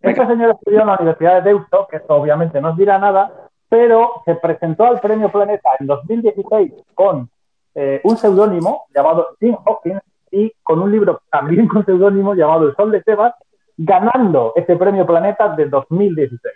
[0.00, 0.22] Venga.
[0.22, 3.48] Este señor estudió en la Universidad de Deusto, que esto obviamente no os dirá nada,
[3.68, 7.28] pero se presentó al Premio Planeta en 2016 con
[7.74, 12.76] eh, un seudónimo llamado Tim Hawkins y con un libro también con seudónimo llamado El
[12.76, 13.34] Sol de Tebas,
[13.76, 16.54] ganando ese Premio Planeta de 2016.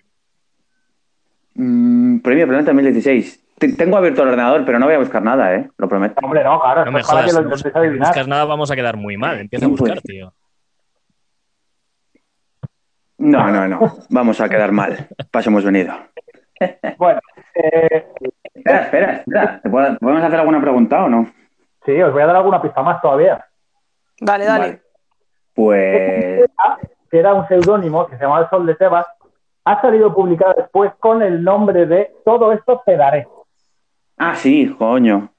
[1.63, 3.45] Mm, premio Planeta 2016.
[3.59, 5.69] Te- Tengo abierto el ordenador, pero no voy a buscar nada, ¿eh?
[5.77, 6.15] Lo prometo.
[6.25, 7.27] Hombre, no, claro, No me jodas.
[7.27, 8.09] que lo No intentéis adivinar.
[8.09, 9.39] buscas nada, vamos a quedar muy mal.
[9.41, 10.33] Empieza a ¿Quién puede buscar, tío.
[13.19, 13.93] No, no, no.
[14.09, 15.09] Vamos a quedar mal.
[15.31, 15.93] Paso hemos venido.
[16.99, 17.21] Bueno,
[17.55, 18.07] eh,
[18.55, 19.61] Espera, espera, espera.
[19.63, 21.31] ¿Te puedo- ¿Podemos hacer alguna pregunta o no?
[21.85, 23.45] sí, os voy a dar alguna pista más todavía.
[24.21, 24.61] Dale, dale.
[24.65, 24.83] Vale.
[25.55, 26.47] Pues.
[27.11, 29.07] que era un seudónimo que se llamaba El Sol de Tebas,
[29.73, 33.27] ha salido publicado después con el nombre de Todo esto te daré.
[34.19, 35.33] Ah, sí, coño.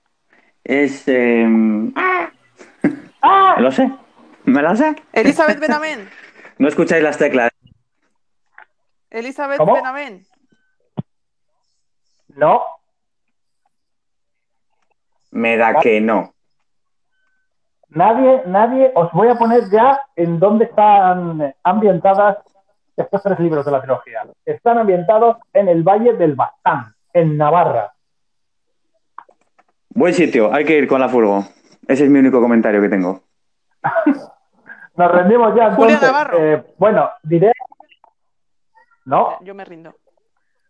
[0.63, 1.07] Es.
[1.07, 1.47] eh,
[1.95, 3.53] ¡Ah!
[3.57, 3.91] Me lo sé.
[4.45, 4.95] Me lo sé.
[5.13, 6.09] Elizabeth Benavent.
[6.57, 7.51] No escucháis las teclas.
[9.09, 9.73] Elizabeth ¿Cómo?
[9.75, 10.25] Benavent.
[12.29, 12.63] No,
[15.31, 16.33] Me da que no.
[17.89, 22.37] nadie, nadie, os voy a poner ya en dónde están ambientadas
[23.01, 24.23] estos tres libros de la trilogía.
[24.45, 27.93] Están ambientados en el Valle del Baztán, en Navarra.
[29.89, 31.43] Buen sitio, hay que ir con la furgo.
[31.87, 33.21] Ese es mi único comentario que tengo.
[34.95, 36.11] Nos rendimos ya Julia entonces.
[36.11, 36.37] Navarro.
[36.39, 37.51] Eh, bueno, diré.
[39.05, 39.93] No, Yo me rindo.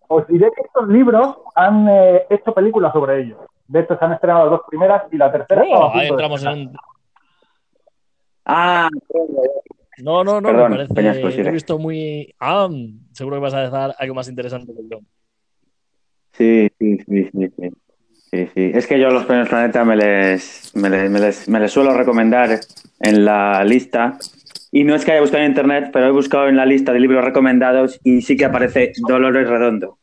[0.08, 3.40] os diré que estos libros han eh, hecho películas sobre ellos.
[3.68, 5.64] De hecho, se han estrenado las dos primeras y la tercera.
[5.68, 6.78] Oh, ahí entramos en un.
[8.46, 8.90] Ah,
[9.98, 11.22] No, no, no, Perdón, me parece.
[11.44, 12.34] Lo he visto muy.
[12.40, 12.68] Ah,
[13.12, 15.00] seguro que vas a dejar algo más interesante que yo.
[16.34, 17.70] sí, sí, sí, sí, sí.
[18.32, 18.72] Sí, sí.
[18.74, 21.94] Es que yo los premios Planeta me les, me les, me les- me les suelo
[21.94, 22.50] recomendar
[23.02, 24.18] en la lista.
[24.72, 27.02] Y no es que haya buscado en internet, pero he buscado en la lista de
[27.02, 29.98] libros recomendados y sí que aparece Dolores Redondo.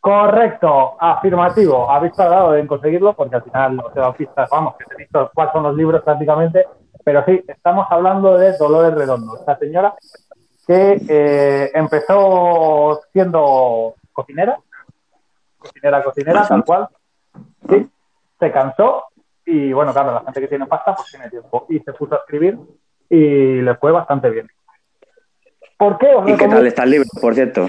[0.00, 1.88] Correcto, afirmativo.
[1.88, 5.30] Habéis tardado en conseguirlo porque al final os he dado pistas, vamos, que he visto
[5.32, 6.64] cuáles son los libros prácticamente.
[7.10, 9.96] Pero sí, estamos hablando de Dolores Redondo, esta señora
[10.64, 14.60] que eh, empezó siendo cocinera,
[15.58, 16.88] cocinera, cocinera, tal cual.
[17.68, 17.90] Sí,
[18.38, 19.06] se cansó
[19.44, 22.18] y bueno, claro, la gente que tiene pasta pues tiene tiempo y se puso a
[22.18, 22.56] escribir
[23.08, 24.46] y le fue bastante bien.
[25.76, 27.68] ¿Por qué os ¿Y qué tal está el libro, por cierto?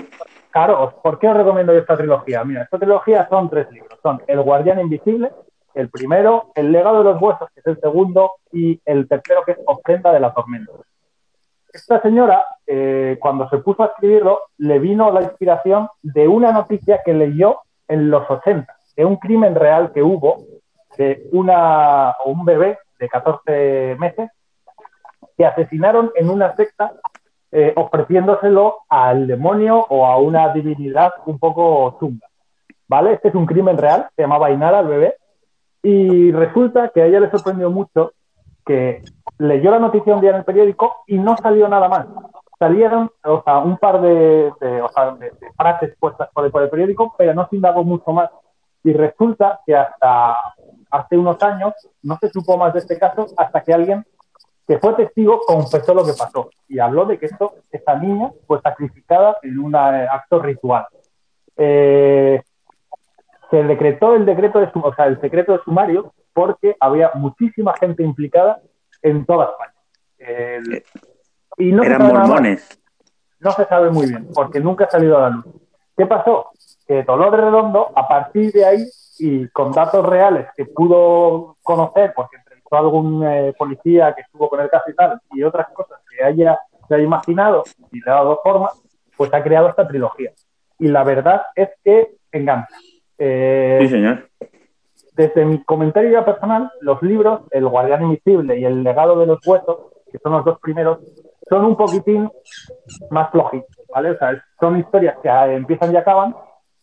[0.51, 2.43] Claro, ¿por qué os recomiendo yo esta trilogía?
[2.43, 3.97] Mira, esta trilogía son tres libros.
[4.03, 5.31] Son El Guardián Invisible,
[5.73, 9.53] el primero, El Legado de los Huesos, que es el segundo, y el tercero, que
[9.53, 10.71] es Ofrenda de la Tormenta.
[11.73, 17.01] Esta señora, eh, cuando se puso a escribirlo, le vino la inspiración de una noticia
[17.05, 20.43] que leyó en los 80, de un crimen real que hubo
[20.97, 24.29] de una, un bebé de 14 meses
[25.37, 26.91] que asesinaron en una secta
[27.53, 32.27] eh, ofreciéndoselo al demonio o a una divinidad un poco chunga.
[32.87, 33.13] ¿Vale?
[33.13, 35.15] Este es un crimen real, se llamaba Inara, el bebé,
[35.83, 38.13] y resulta que a ella le sorprendió mucho
[38.65, 39.01] que
[39.39, 42.05] leyó la noticia un día en el periódico y no salió nada más.
[42.59, 46.51] Salieron o sea, un par de, de- o sea, de- de frases puestas por el,
[46.51, 48.29] por el periódico, pero no se indagó mucho más.
[48.83, 50.35] Y resulta que hasta
[50.91, 54.05] hace unos años no se supo más de este caso hasta que alguien
[54.67, 58.61] que fue testigo confesó lo que pasó y habló de que esto, esta niña fue
[58.61, 60.85] sacrificada en un eh, acto ritual.
[61.57, 62.41] Eh,
[63.51, 68.01] se decretó el decreto de o sea, el secreto de sumario porque había muchísima gente
[68.01, 68.61] implicada
[69.01, 69.73] en toda España.
[70.17, 70.83] El-
[71.57, 72.81] y no Eran mormones.
[73.39, 75.45] No se sabe muy bien, porque nunca ha salido a la luz.
[75.97, 76.51] ¿Qué pasó?
[76.87, 78.85] Que Dolores Redondo, a partir de ahí,
[79.19, 84.47] y con datos reales que pudo conocer, porque entrevistó a algún eh, policía que estuvo
[84.47, 88.11] con el caso y tal, y otras cosas que haya, se haya imaginado y le
[88.11, 88.69] ha dado forma,
[89.17, 90.31] pues ha creado esta trilogía.
[90.79, 92.75] Y la verdad es que engancha.
[93.23, 94.27] Eh, Sí, señor.
[95.15, 99.45] desde mi comentario ya personal, los libros, El Guardián Invisible y El Legado de los
[99.45, 99.77] Huesos,
[100.11, 100.97] que son los dos primeros,
[101.47, 102.31] son un poquitín
[103.11, 104.11] más flojitos, ¿vale?
[104.11, 106.35] O sea, son historias que eh, empiezan y acaban,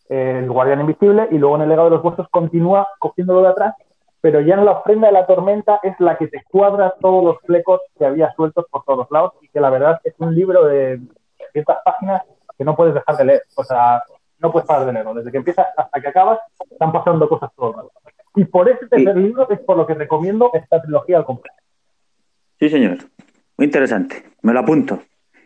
[0.07, 3.49] eh, El Guardián Invisible, y luego en El Legado de los Huesos continúa cogiéndolo de
[3.49, 3.75] atrás,
[4.21, 7.37] pero ya en La Ofrenda de la Tormenta es la que te cuadra todos los
[7.41, 11.01] flecos que había sueltos por todos lados y que la verdad es un libro de
[11.51, 12.21] ciertas páginas
[12.57, 13.41] que no puedes dejar de leer.
[13.55, 14.01] O sea,
[14.39, 15.13] no puedes parar de leerlo.
[15.13, 17.91] Desde que empiezas hasta que acabas, están pasando cosas todo el rato.
[18.35, 21.57] Y por ese tercer libro es por lo que recomiendo esta trilogía al completo.
[22.59, 22.97] Sí, señor.
[23.57, 24.23] Muy interesante.
[24.41, 24.99] Me lo apunto.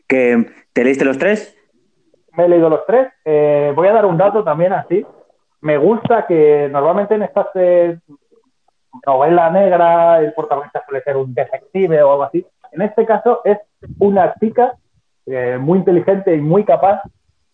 [0.07, 1.55] ¿Que ¿Te leíste los tres?
[2.35, 3.11] Me he leído los tres.
[3.25, 5.05] Eh, voy a dar un dato también así.
[5.61, 7.97] Me gusta que normalmente en estas eh,
[9.05, 12.45] novela negra el protagonista suele ser un detective o algo así.
[12.71, 13.59] En este caso es
[13.99, 14.75] una chica
[15.25, 17.01] eh, muy inteligente y muy capaz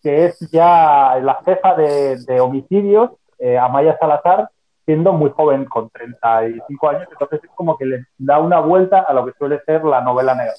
[0.02, 4.50] que es ya la jefa de, de homicidios, eh, Amaya Salazar,
[4.84, 7.08] siendo muy joven, con 35 años.
[7.10, 10.34] Entonces es como que le da una vuelta a lo que suele ser la novela
[10.34, 10.54] negra.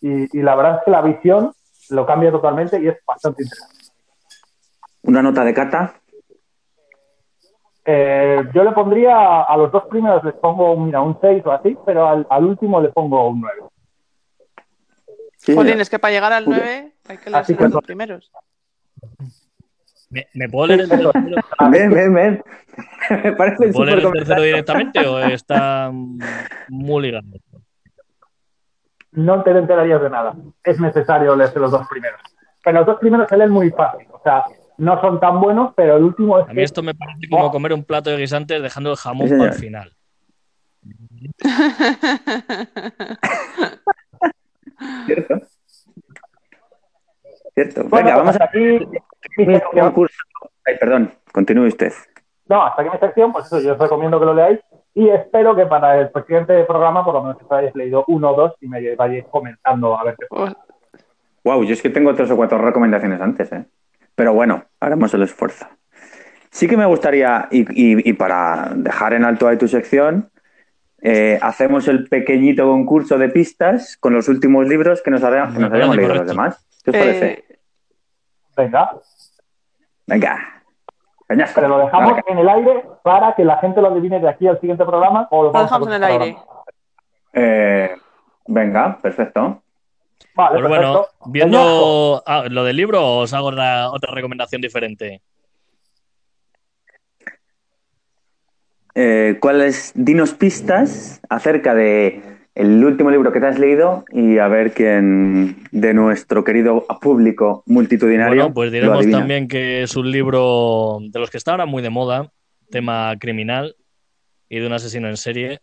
[0.00, 1.52] Y, y la verdad es que la visión
[1.90, 3.84] lo cambia totalmente y es bastante interesante.
[5.02, 5.94] Una nota de cata.
[7.84, 11.76] Eh, yo le pondría a, los dos primeros les pongo mira, un 6 o así,
[11.84, 13.62] pero al, al último le pongo un 9.
[15.38, 18.30] Sí, Jolín, es que para llegar al 9 hay que que los primeros.
[20.10, 21.12] ¿Me, me puedo leer el tercero,
[21.70, 22.42] Ven, ven, ven.
[23.24, 25.90] Me parece ¿Me puedo leer el tercero directamente o está
[26.68, 27.26] muy ligado?
[29.12, 30.34] No te enterarías de nada.
[30.64, 32.20] Es necesario leerse los dos primeros.
[32.64, 34.06] Pero los dos primeros se leen muy fácil.
[34.12, 34.44] O sea,
[34.78, 37.50] no son tan buenos, pero el último es A mí que esto me parece como
[37.50, 39.92] comer un plato de guisantes dejando el jamón Sí, para el final.
[45.06, 45.34] cierto.
[47.54, 47.84] Cierto.
[47.88, 48.78] Bueno, Venga, vamos hasta a aquí
[49.72, 50.16] concurso.
[50.66, 51.92] Ay, perdón, continúe usted.
[52.48, 54.60] No, hasta aquí mi sección, pues eso, yo os recomiendo que lo leáis
[54.94, 58.34] y espero que para el siguiente programa por lo menos os hayáis leído uno o
[58.34, 60.54] dos y me vayáis comentando a ver qué Pues,
[61.44, 63.64] Wow, yo es que tengo tres o cuatro recomendaciones antes, ¿eh?
[64.14, 65.66] Pero bueno, haremos el esfuerzo.
[66.50, 70.30] Sí que me gustaría, y, y- y para dejar en alto ahí tu sección,
[71.00, 75.52] eh, hacemos el pequeñito concurso de pistas con los últimos libros que nos, haya- que
[75.54, 76.66] Me nos hayamos parece leído los demás.
[76.84, 77.26] ¿Qué os parece?
[77.30, 77.44] eh,
[78.56, 78.90] Venga,
[80.10, 80.62] Venga.
[81.26, 81.54] Peñasco.
[81.54, 84.58] Pero lo dejamos en el aire para que la gente lo adivine de aquí al
[84.60, 86.36] siguiente programa o lo, Lo dejamos en el aire.
[87.32, 87.94] Eh,
[88.48, 89.62] venga, perfecto.
[90.34, 91.18] Vale, Pues bueno, perfecto.
[91.18, 91.30] Peñasco.
[91.32, 95.22] viendo ah, lo del libro, os hago una- otra recomendación diferente.
[98.94, 99.92] Eh, ¿Cuáles?
[99.94, 105.64] Dinos pistas acerca de el último libro que te has leído y a ver quién
[105.70, 108.34] de nuestro querido público multitudinario.
[108.34, 111.90] Bueno, pues diremos también que es un libro de los que está ahora muy de
[111.90, 112.32] moda,
[112.70, 113.76] tema criminal
[114.48, 115.60] y de un asesino en serie.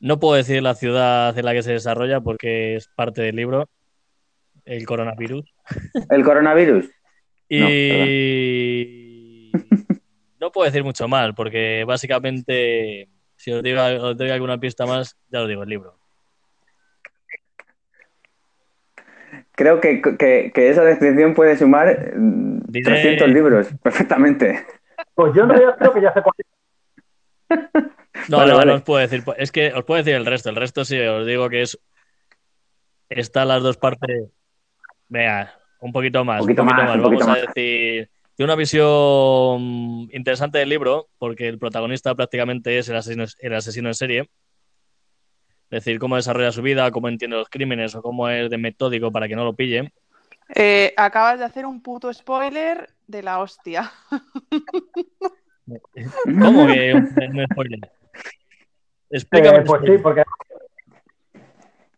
[0.00, 3.68] No puedo decir la ciudad en la que se desarrolla porque es parte del libro,
[4.64, 5.52] el coronavirus.
[6.10, 6.90] ¿El coronavirus?
[7.50, 9.50] Y
[10.40, 13.08] no puedo decir mucho más porque básicamente,
[13.38, 15.96] si os digo, os doy alguna pista más, ya os digo el libro.
[19.52, 24.66] Creo que, que- que esa descripción puede sumar mm, Diré- 300 libros perfectamente.
[25.14, 26.34] Pues yo en realidad creo que ya sé cuál.
[28.28, 28.70] No, Vale, no, vale.
[28.72, 29.22] no os puedo decir.
[29.36, 30.50] Es que os puedo decir el resto.
[30.50, 31.78] El resto sí, os digo que es.
[33.08, 34.28] Están las dos partes.
[35.08, 36.40] Venga, un poquito más.
[36.40, 37.54] Poquito más, un poquito Vamos a más.
[37.54, 38.10] decir.
[38.38, 43.88] Tiene una visión interesante del libro, porque el protagonista prácticamente es el asesino, el asesino
[43.88, 44.20] en serie.
[45.70, 49.10] Es decir, cómo desarrolla su vida, cómo entiende los crímenes o cómo es de metódico
[49.10, 49.92] para que no lo pille.
[50.54, 53.90] Eh, acabas de hacer un puto spoiler de la hostia.
[56.24, 57.90] ¿Cómo que un spoiler?
[59.10, 59.58] Explícame.
[59.58, 60.22] Eh, pues sí, porque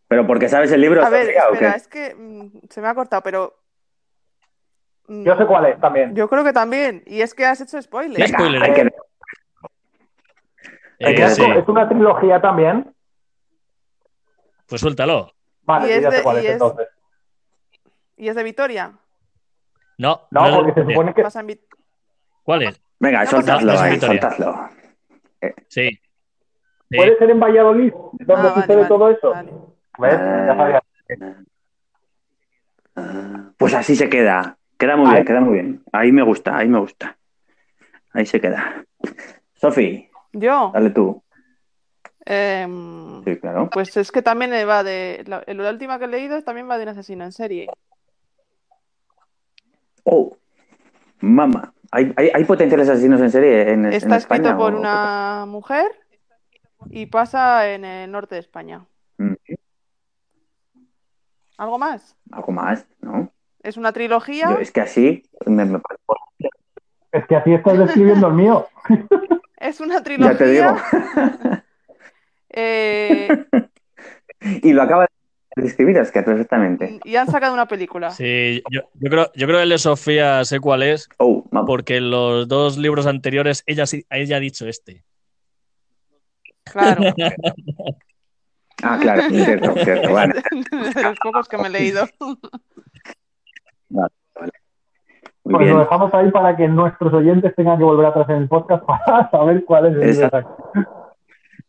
[0.08, 1.76] Pero porque sabes el libro, A ver, Sofía, ¿o espera, qué?
[1.76, 3.59] es que mm, se me ha cortado, pero.
[5.24, 6.14] Yo sé cuál es también.
[6.14, 7.02] Yo creo que también.
[7.06, 8.16] Y es que has hecho spoiler.
[8.16, 8.62] ¿Qué spoiler?
[8.62, 8.80] Hay que-
[11.02, 11.50] Eh, Peñasco, sí.
[11.52, 12.94] Es una trilogía también.
[14.66, 15.32] Pues suéltalo.
[15.62, 16.88] Vale, Y ya de- sé cuál y es es- entonces.
[18.16, 18.92] Y es de Vitoria.
[19.98, 21.22] No, No, porque se supone que
[22.42, 22.80] ¿Cuál es?
[22.98, 24.68] Venga, No, soltadlo no, ahí, soltadlo.
[25.68, 25.88] Sí.
[26.90, 26.96] Sí.
[26.96, 29.30] puede ser en Valladolid, donde Ah, sucede vale, todo eso.
[29.30, 29.52] vale.
[29.98, 30.12] ¿Ves?
[30.12, 30.82] Ya sabía.
[32.96, 34.58] Ah, Pues así se queda.
[34.80, 35.84] Queda muy bien, queda muy bien.
[35.92, 37.16] Ahí me gusta, ahí me gusta.
[38.12, 38.84] Ahí se queda.
[39.54, 41.22] Sofi, Yo, dale tú.
[42.24, 43.68] em, Sí, claro.
[43.70, 45.22] pues es que también va de.
[45.26, 47.68] La, la última que he leído también va de un asesino en serie.
[50.04, 50.34] Oh,
[51.20, 51.74] mamá.
[51.92, 54.40] ¿Hay, hay, hay potenciales asesinos en serie en, en Está España?
[54.50, 55.86] escrito por o- una mujer
[56.88, 58.86] y pasa en el norte de España.
[59.18, 59.34] Mm,
[61.58, 62.16] ¿Algo más?
[62.32, 63.30] Algo más, ¿no?
[63.62, 64.46] Es una trilogía.
[64.50, 65.80] Yo, es que así me, me-
[67.12, 68.66] Es que así estás describiendo el mío.
[69.56, 70.32] Es una trilogía.
[70.32, 70.74] ya te digo.
[72.48, 73.44] eh,
[74.62, 75.06] y lo acaba
[75.54, 76.98] de describir, es que perfectamente.
[77.04, 78.10] y han sacado una película.
[78.10, 81.98] Sí, yo, yo creo, yo creo que el de Sofía sé cuál es, Oh, porque
[81.98, 85.04] en los dos libros anteriores ella, ella ha dicho este.
[86.64, 87.02] Claro.
[88.82, 90.08] Ah, claro, cierto, cierto.
[90.08, 90.32] Bueno,
[90.94, 92.08] de los pocos que me he leído.
[93.90, 94.08] Muy
[95.42, 98.84] Pues lo dejamos ahí para que nuestros oyentes tengan que volver atrás en el podcast
[98.86, 100.56] para saber cuál es el Exacto.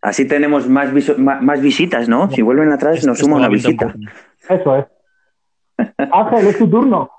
[0.01, 2.29] Así tenemos más, más visitas, ¿no?
[2.31, 3.93] Si vuelven atrás, Es- nos suma una visita.
[4.49, 4.85] Eso es.
[6.11, 7.09] Ángel, es tu turno.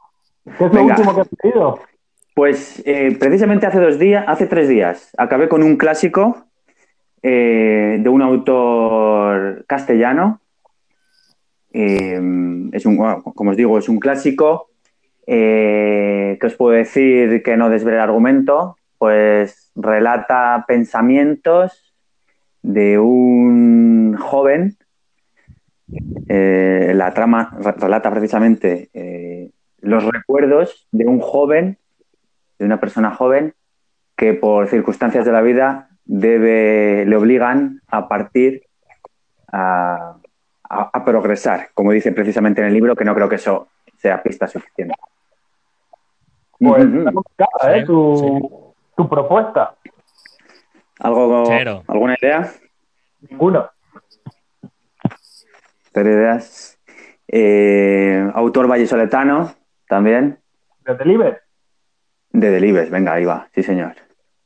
[0.44, 0.94] ¿Qué es lo Venga.
[0.96, 1.78] último que has leído?
[2.34, 6.46] Pues eh, precisamente hace dos días, hace tres días, acabé con un clásico
[7.22, 10.40] eh, de un autor castellano.
[11.72, 12.20] Eh,
[12.72, 14.70] es un, bueno, como os digo, es un clásico.
[15.26, 21.94] Eh, que os puedo decir que no desvela el argumento, pues relata pensamientos
[22.62, 24.76] de un joven.
[26.28, 29.50] Eh, la trama re- relata precisamente eh,
[29.80, 31.76] los recuerdos de un joven
[32.58, 33.54] de una persona joven
[34.16, 38.62] que por circunstancias de la vida debe, le obligan a partir
[39.52, 40.14] a
[41.04, 43.68] progresar, como dice precisamente en el libro, que no creo que eso
[43.98, 44.94] sea pista suficiente.
[46.68, 46.84] Pues
[47.14, 47.80] complicada, ¿eh?
[47.80, 49.74] Sí, Tu, tu propuesta.
[51.00, 51.82] ¿Algo, Cero.
[51.88, 52.52] ¿Alguna idea?
[53.28, 53.68] Ninguno.
[55.92, 56.78] Cero ideas.
[57.28, 59.54] Eh, autor vallesoletano
[59.88, 60.38] también,
[60.84, 61.40] ¿De Deliver?
[62.32, 62.90] de Delibes.
[62.90, 63.94] Venga, ahí va, sí señor.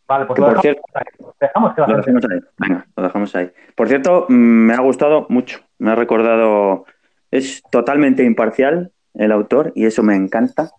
[0.09, 2.11] Vale, pues Que lo por dejamos, cierto, dejamos que la Lo gente...
[2.13, 2.51] dejamos ahí.
[2.59, 3.53] Venga, lo dejamos ahí.
[3.75, 5.61] Por cierto, mm, me ha gustado mucho.
[5.79, 6.85] Me ha recordado.
[7.31, 10.71] Es totalmente imparcial el autor y eso me encanta.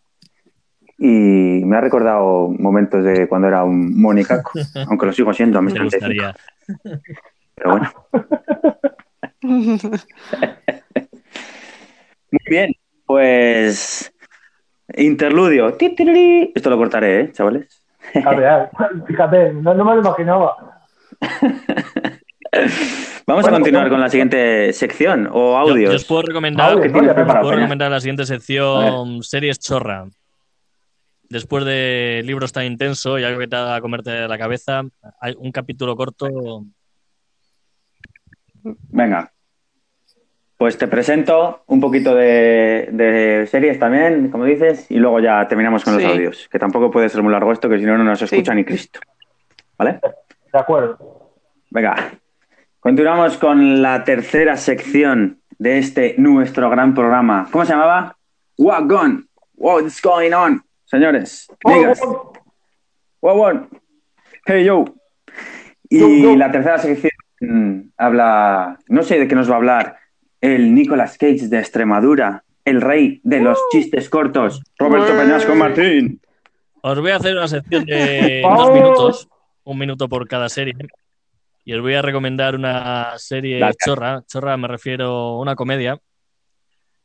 [0.99, 4.51] Y me ha recordado momentos de cuando era un monicaco,
[4.89, 6.07] aunque lo sigo siendo a mis Me 35.
[6.07, 6.35] gustaría.
[7.55, 7.91] Pero bueno.
[12.31, 12.71] Muy bien,
[13.05, 14.11] pues
[14.95, 15.75] interludio.
[15.79, 17.83] Esto lo cortaré, ¿eh, chavales?
[18.25, 18.69] A ver,
[19.05, 20.55] fíjate, no, no me lo imaginaba.
[23.27, 25.89] Vamos a continuar con la siguiente sección o audios.
[25.91, 26.99] yo os puedo recomendar, Audios, ¿Qué ¿no?
[26.99, 27.63] tienes Ya os preparado, puedo Peña?
[27.65, 30.05] recomendar la siguiente sección, series chorra.
[31.29, 34.83] Después de libros tan intensos y algo que te haga comerte la cabeza,
[35.19, 36.63] hay un capítulo corto.
[38.63, 39.31] Venga.
[40.57, 45.83] Pues te presento un poquito de, de series también, como dices, y luego ya terminamos
[45.83, 46.01] con Sí.
[46.03, 48.55] los audios, que tampoco puede ser muy largo esto, que si no, no nos escucha
[48.55, 48.99] ni Cristo.
[49.77, 49.99] ¿Vale?
[50.51, 51.33] De acuerdo.
[51.69, 52.11] Venga.
[52.79, 57.47] Continuamos con la tercera sección de este nuestro gran programa.
[57.51, 58.17] ¿Cómo se llamaba?
[58.57, 59.25] What gone?
[59.55, 60.63] What's going on?
[60.87, 61.47] Señores.
[61.63, 63.67] Oh, one?
[64.45, 64.85] Hey yo.
[65.89, 66.35] Y Yo, yo.
[66.37, 67.11] la tercera sección
[67.41, 69.97] mm, habla, no sé de qué nos va a hablar,
[70.41, 75.19] el Nicolas Cage de Extremadura, el rey de los chistes cortos, Roberto Ué.
[75.19, 76.21] Peñasco Martín.
[76.81, 78.55] Os voy a hacer una sección de Oh.
[78.57, 79.29] dos minutos,
[79.65, 80.73] un minuto por cada serie.
[81.65, 83.75] Y os voy a recomendar una serie Dale.
[83.85, 84.23] chorra.
[84.25, 85.99] Chorra me refiero a una comedia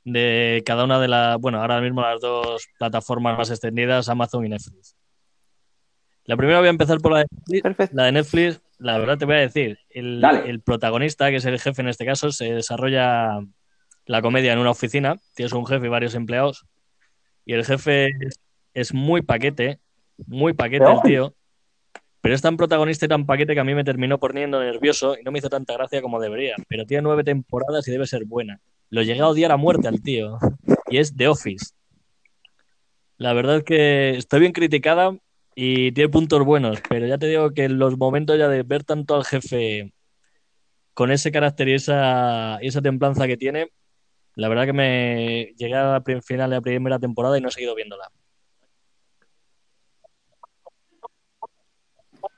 [0.04, 4.48] de cada una de las, bueno, ahora mismo las dos plataformas más extendidas, Amazon y
[4.48, 4.96] Netflix.
[6.24, 7.62] La primera voy a empezar por la de Netflix.
[7.62, 7.96] Perfecto.
[7.96, 11.58] La de Netflix, la verdad te voy a decir, el, el protagonista, que es el
[11.58, 13.40] jefe en este caso, se desarrolla
[14.06, 15.16] la comedia en una oficina.
[15.34, 16.64] Tienes un jefe y varios empleados.
[17.44, 18.40] Y el jefe es,
[18.74, 19.80] es muy paquete,
[20.26, 21.34] muy paquete el tío.
[22.20, 25.24] Pero es tan protagonista y tan paquete que a mí me terminó poniendo nervioso y
[25.24, 26.54] no me hizo tanta gracia como debería.
[26.68, 28.60] Pero tiene nueve temporadas y debe ser buena.
[28.92, 30.38] Lo llegué a odiar a muerte al tío.
[30.90, 31.72] Y es The Office.
[33.16, 35.16] La verdad es que está bien criticada
[35.54, 38.84] y tiene puntos buenos, pero ya te digo que en los momentos ya de ver
[38.84, 39.94] tanto al jefe
[40.92, 43.70] con ese carácter y esa, y esa templanza que tiene,
[44.34, 47.52] la verdad que me llegué a la final de la primera temporada y no he
[47.52, 48.10] seguido viéndola.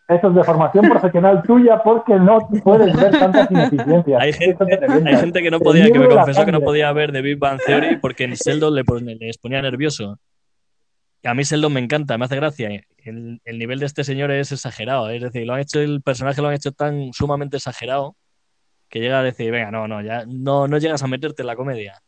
[0.06, 4.20] Eso es de formación profesional tuya porque no puedes ver tantas ineficiencias.
[4.20, 7.38] Hay gente, hay que no podía, que me confesó que no podía ver The Big
[7.38, 8.84] Bang Theory porque en Sheldon le
[9.18, 10.18] les ponía nervioso.
[11.24, 12.68] A mí Sheldon me encanta, me hace gracia.
[12.98, 15.08] El, el nivel de este señor es exagerado.
[15.08, 18.14] Es decir, lo han hecho, el personaje lo han hecho tan sumamente exagerado
[18.90, 21.56] que llega a decir, venga, no, no, ya no, no llegas a meterte en la
[21.56, 22.00] comedia.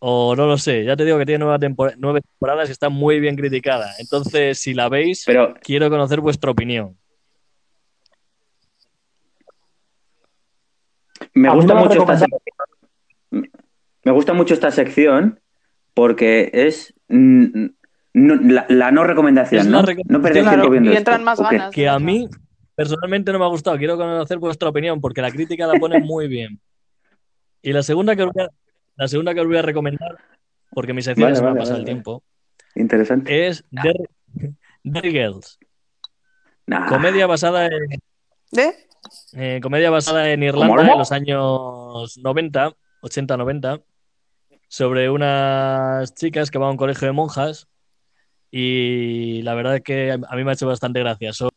[0.00, 2.88] O no lo sé, ya te digo que tiene nueva tempor- nueve temporadas y está
[2.88, 3.90] muy bien criticada.
[3.98, 6.96] Entonces, si la veis, Pero quiero conocer vuestra opinión.
[11.34, 12.26] me gusta mucho esta.
[14.04, 15.40] Me gusta mucho esta sección
[15.94, 17.70] porque es no-
[18.14, 19.80] la, la no recomendación, Es ¿no?
[19.82, 21.74] la reco- No perder Claro, tiempo viendo y esto, entran más ganas.
[21.74, 22.28] que a mí
[22.74, 23.76] personalmente no me ha gustado.
[23.76, 26.60] Quiero conocer vuestra opinión porque la crítica la pone muy bien.
[27.62, 28.48] Y la segunda que os voy a,
[28.98, 30.18] la segunda que os voy a recomendar,
[30.70, 32.22] porque mi sección Vale, se me vale, ha pasado vale, el tiempo,
[32.74, 33.46] Interesante.
[33.46, 34.04] es Derry,
[34.82, 35.58] Derry Girls.
[36.66, 36.86] Nah.
[36.88, 38.00] Comedia basada en,
[38.52, 38.74] ¿De?
[39.32, 43.82] eh, comedia basada en Irlanda en los años 90, 80-90,
[44.68, 47.68] sobre unas chicas que van a un colegio de monjas
[48.50, 51.32] y la verdad es que a mí me ha hecho bastante gracia.
[51.32, 51.50] Son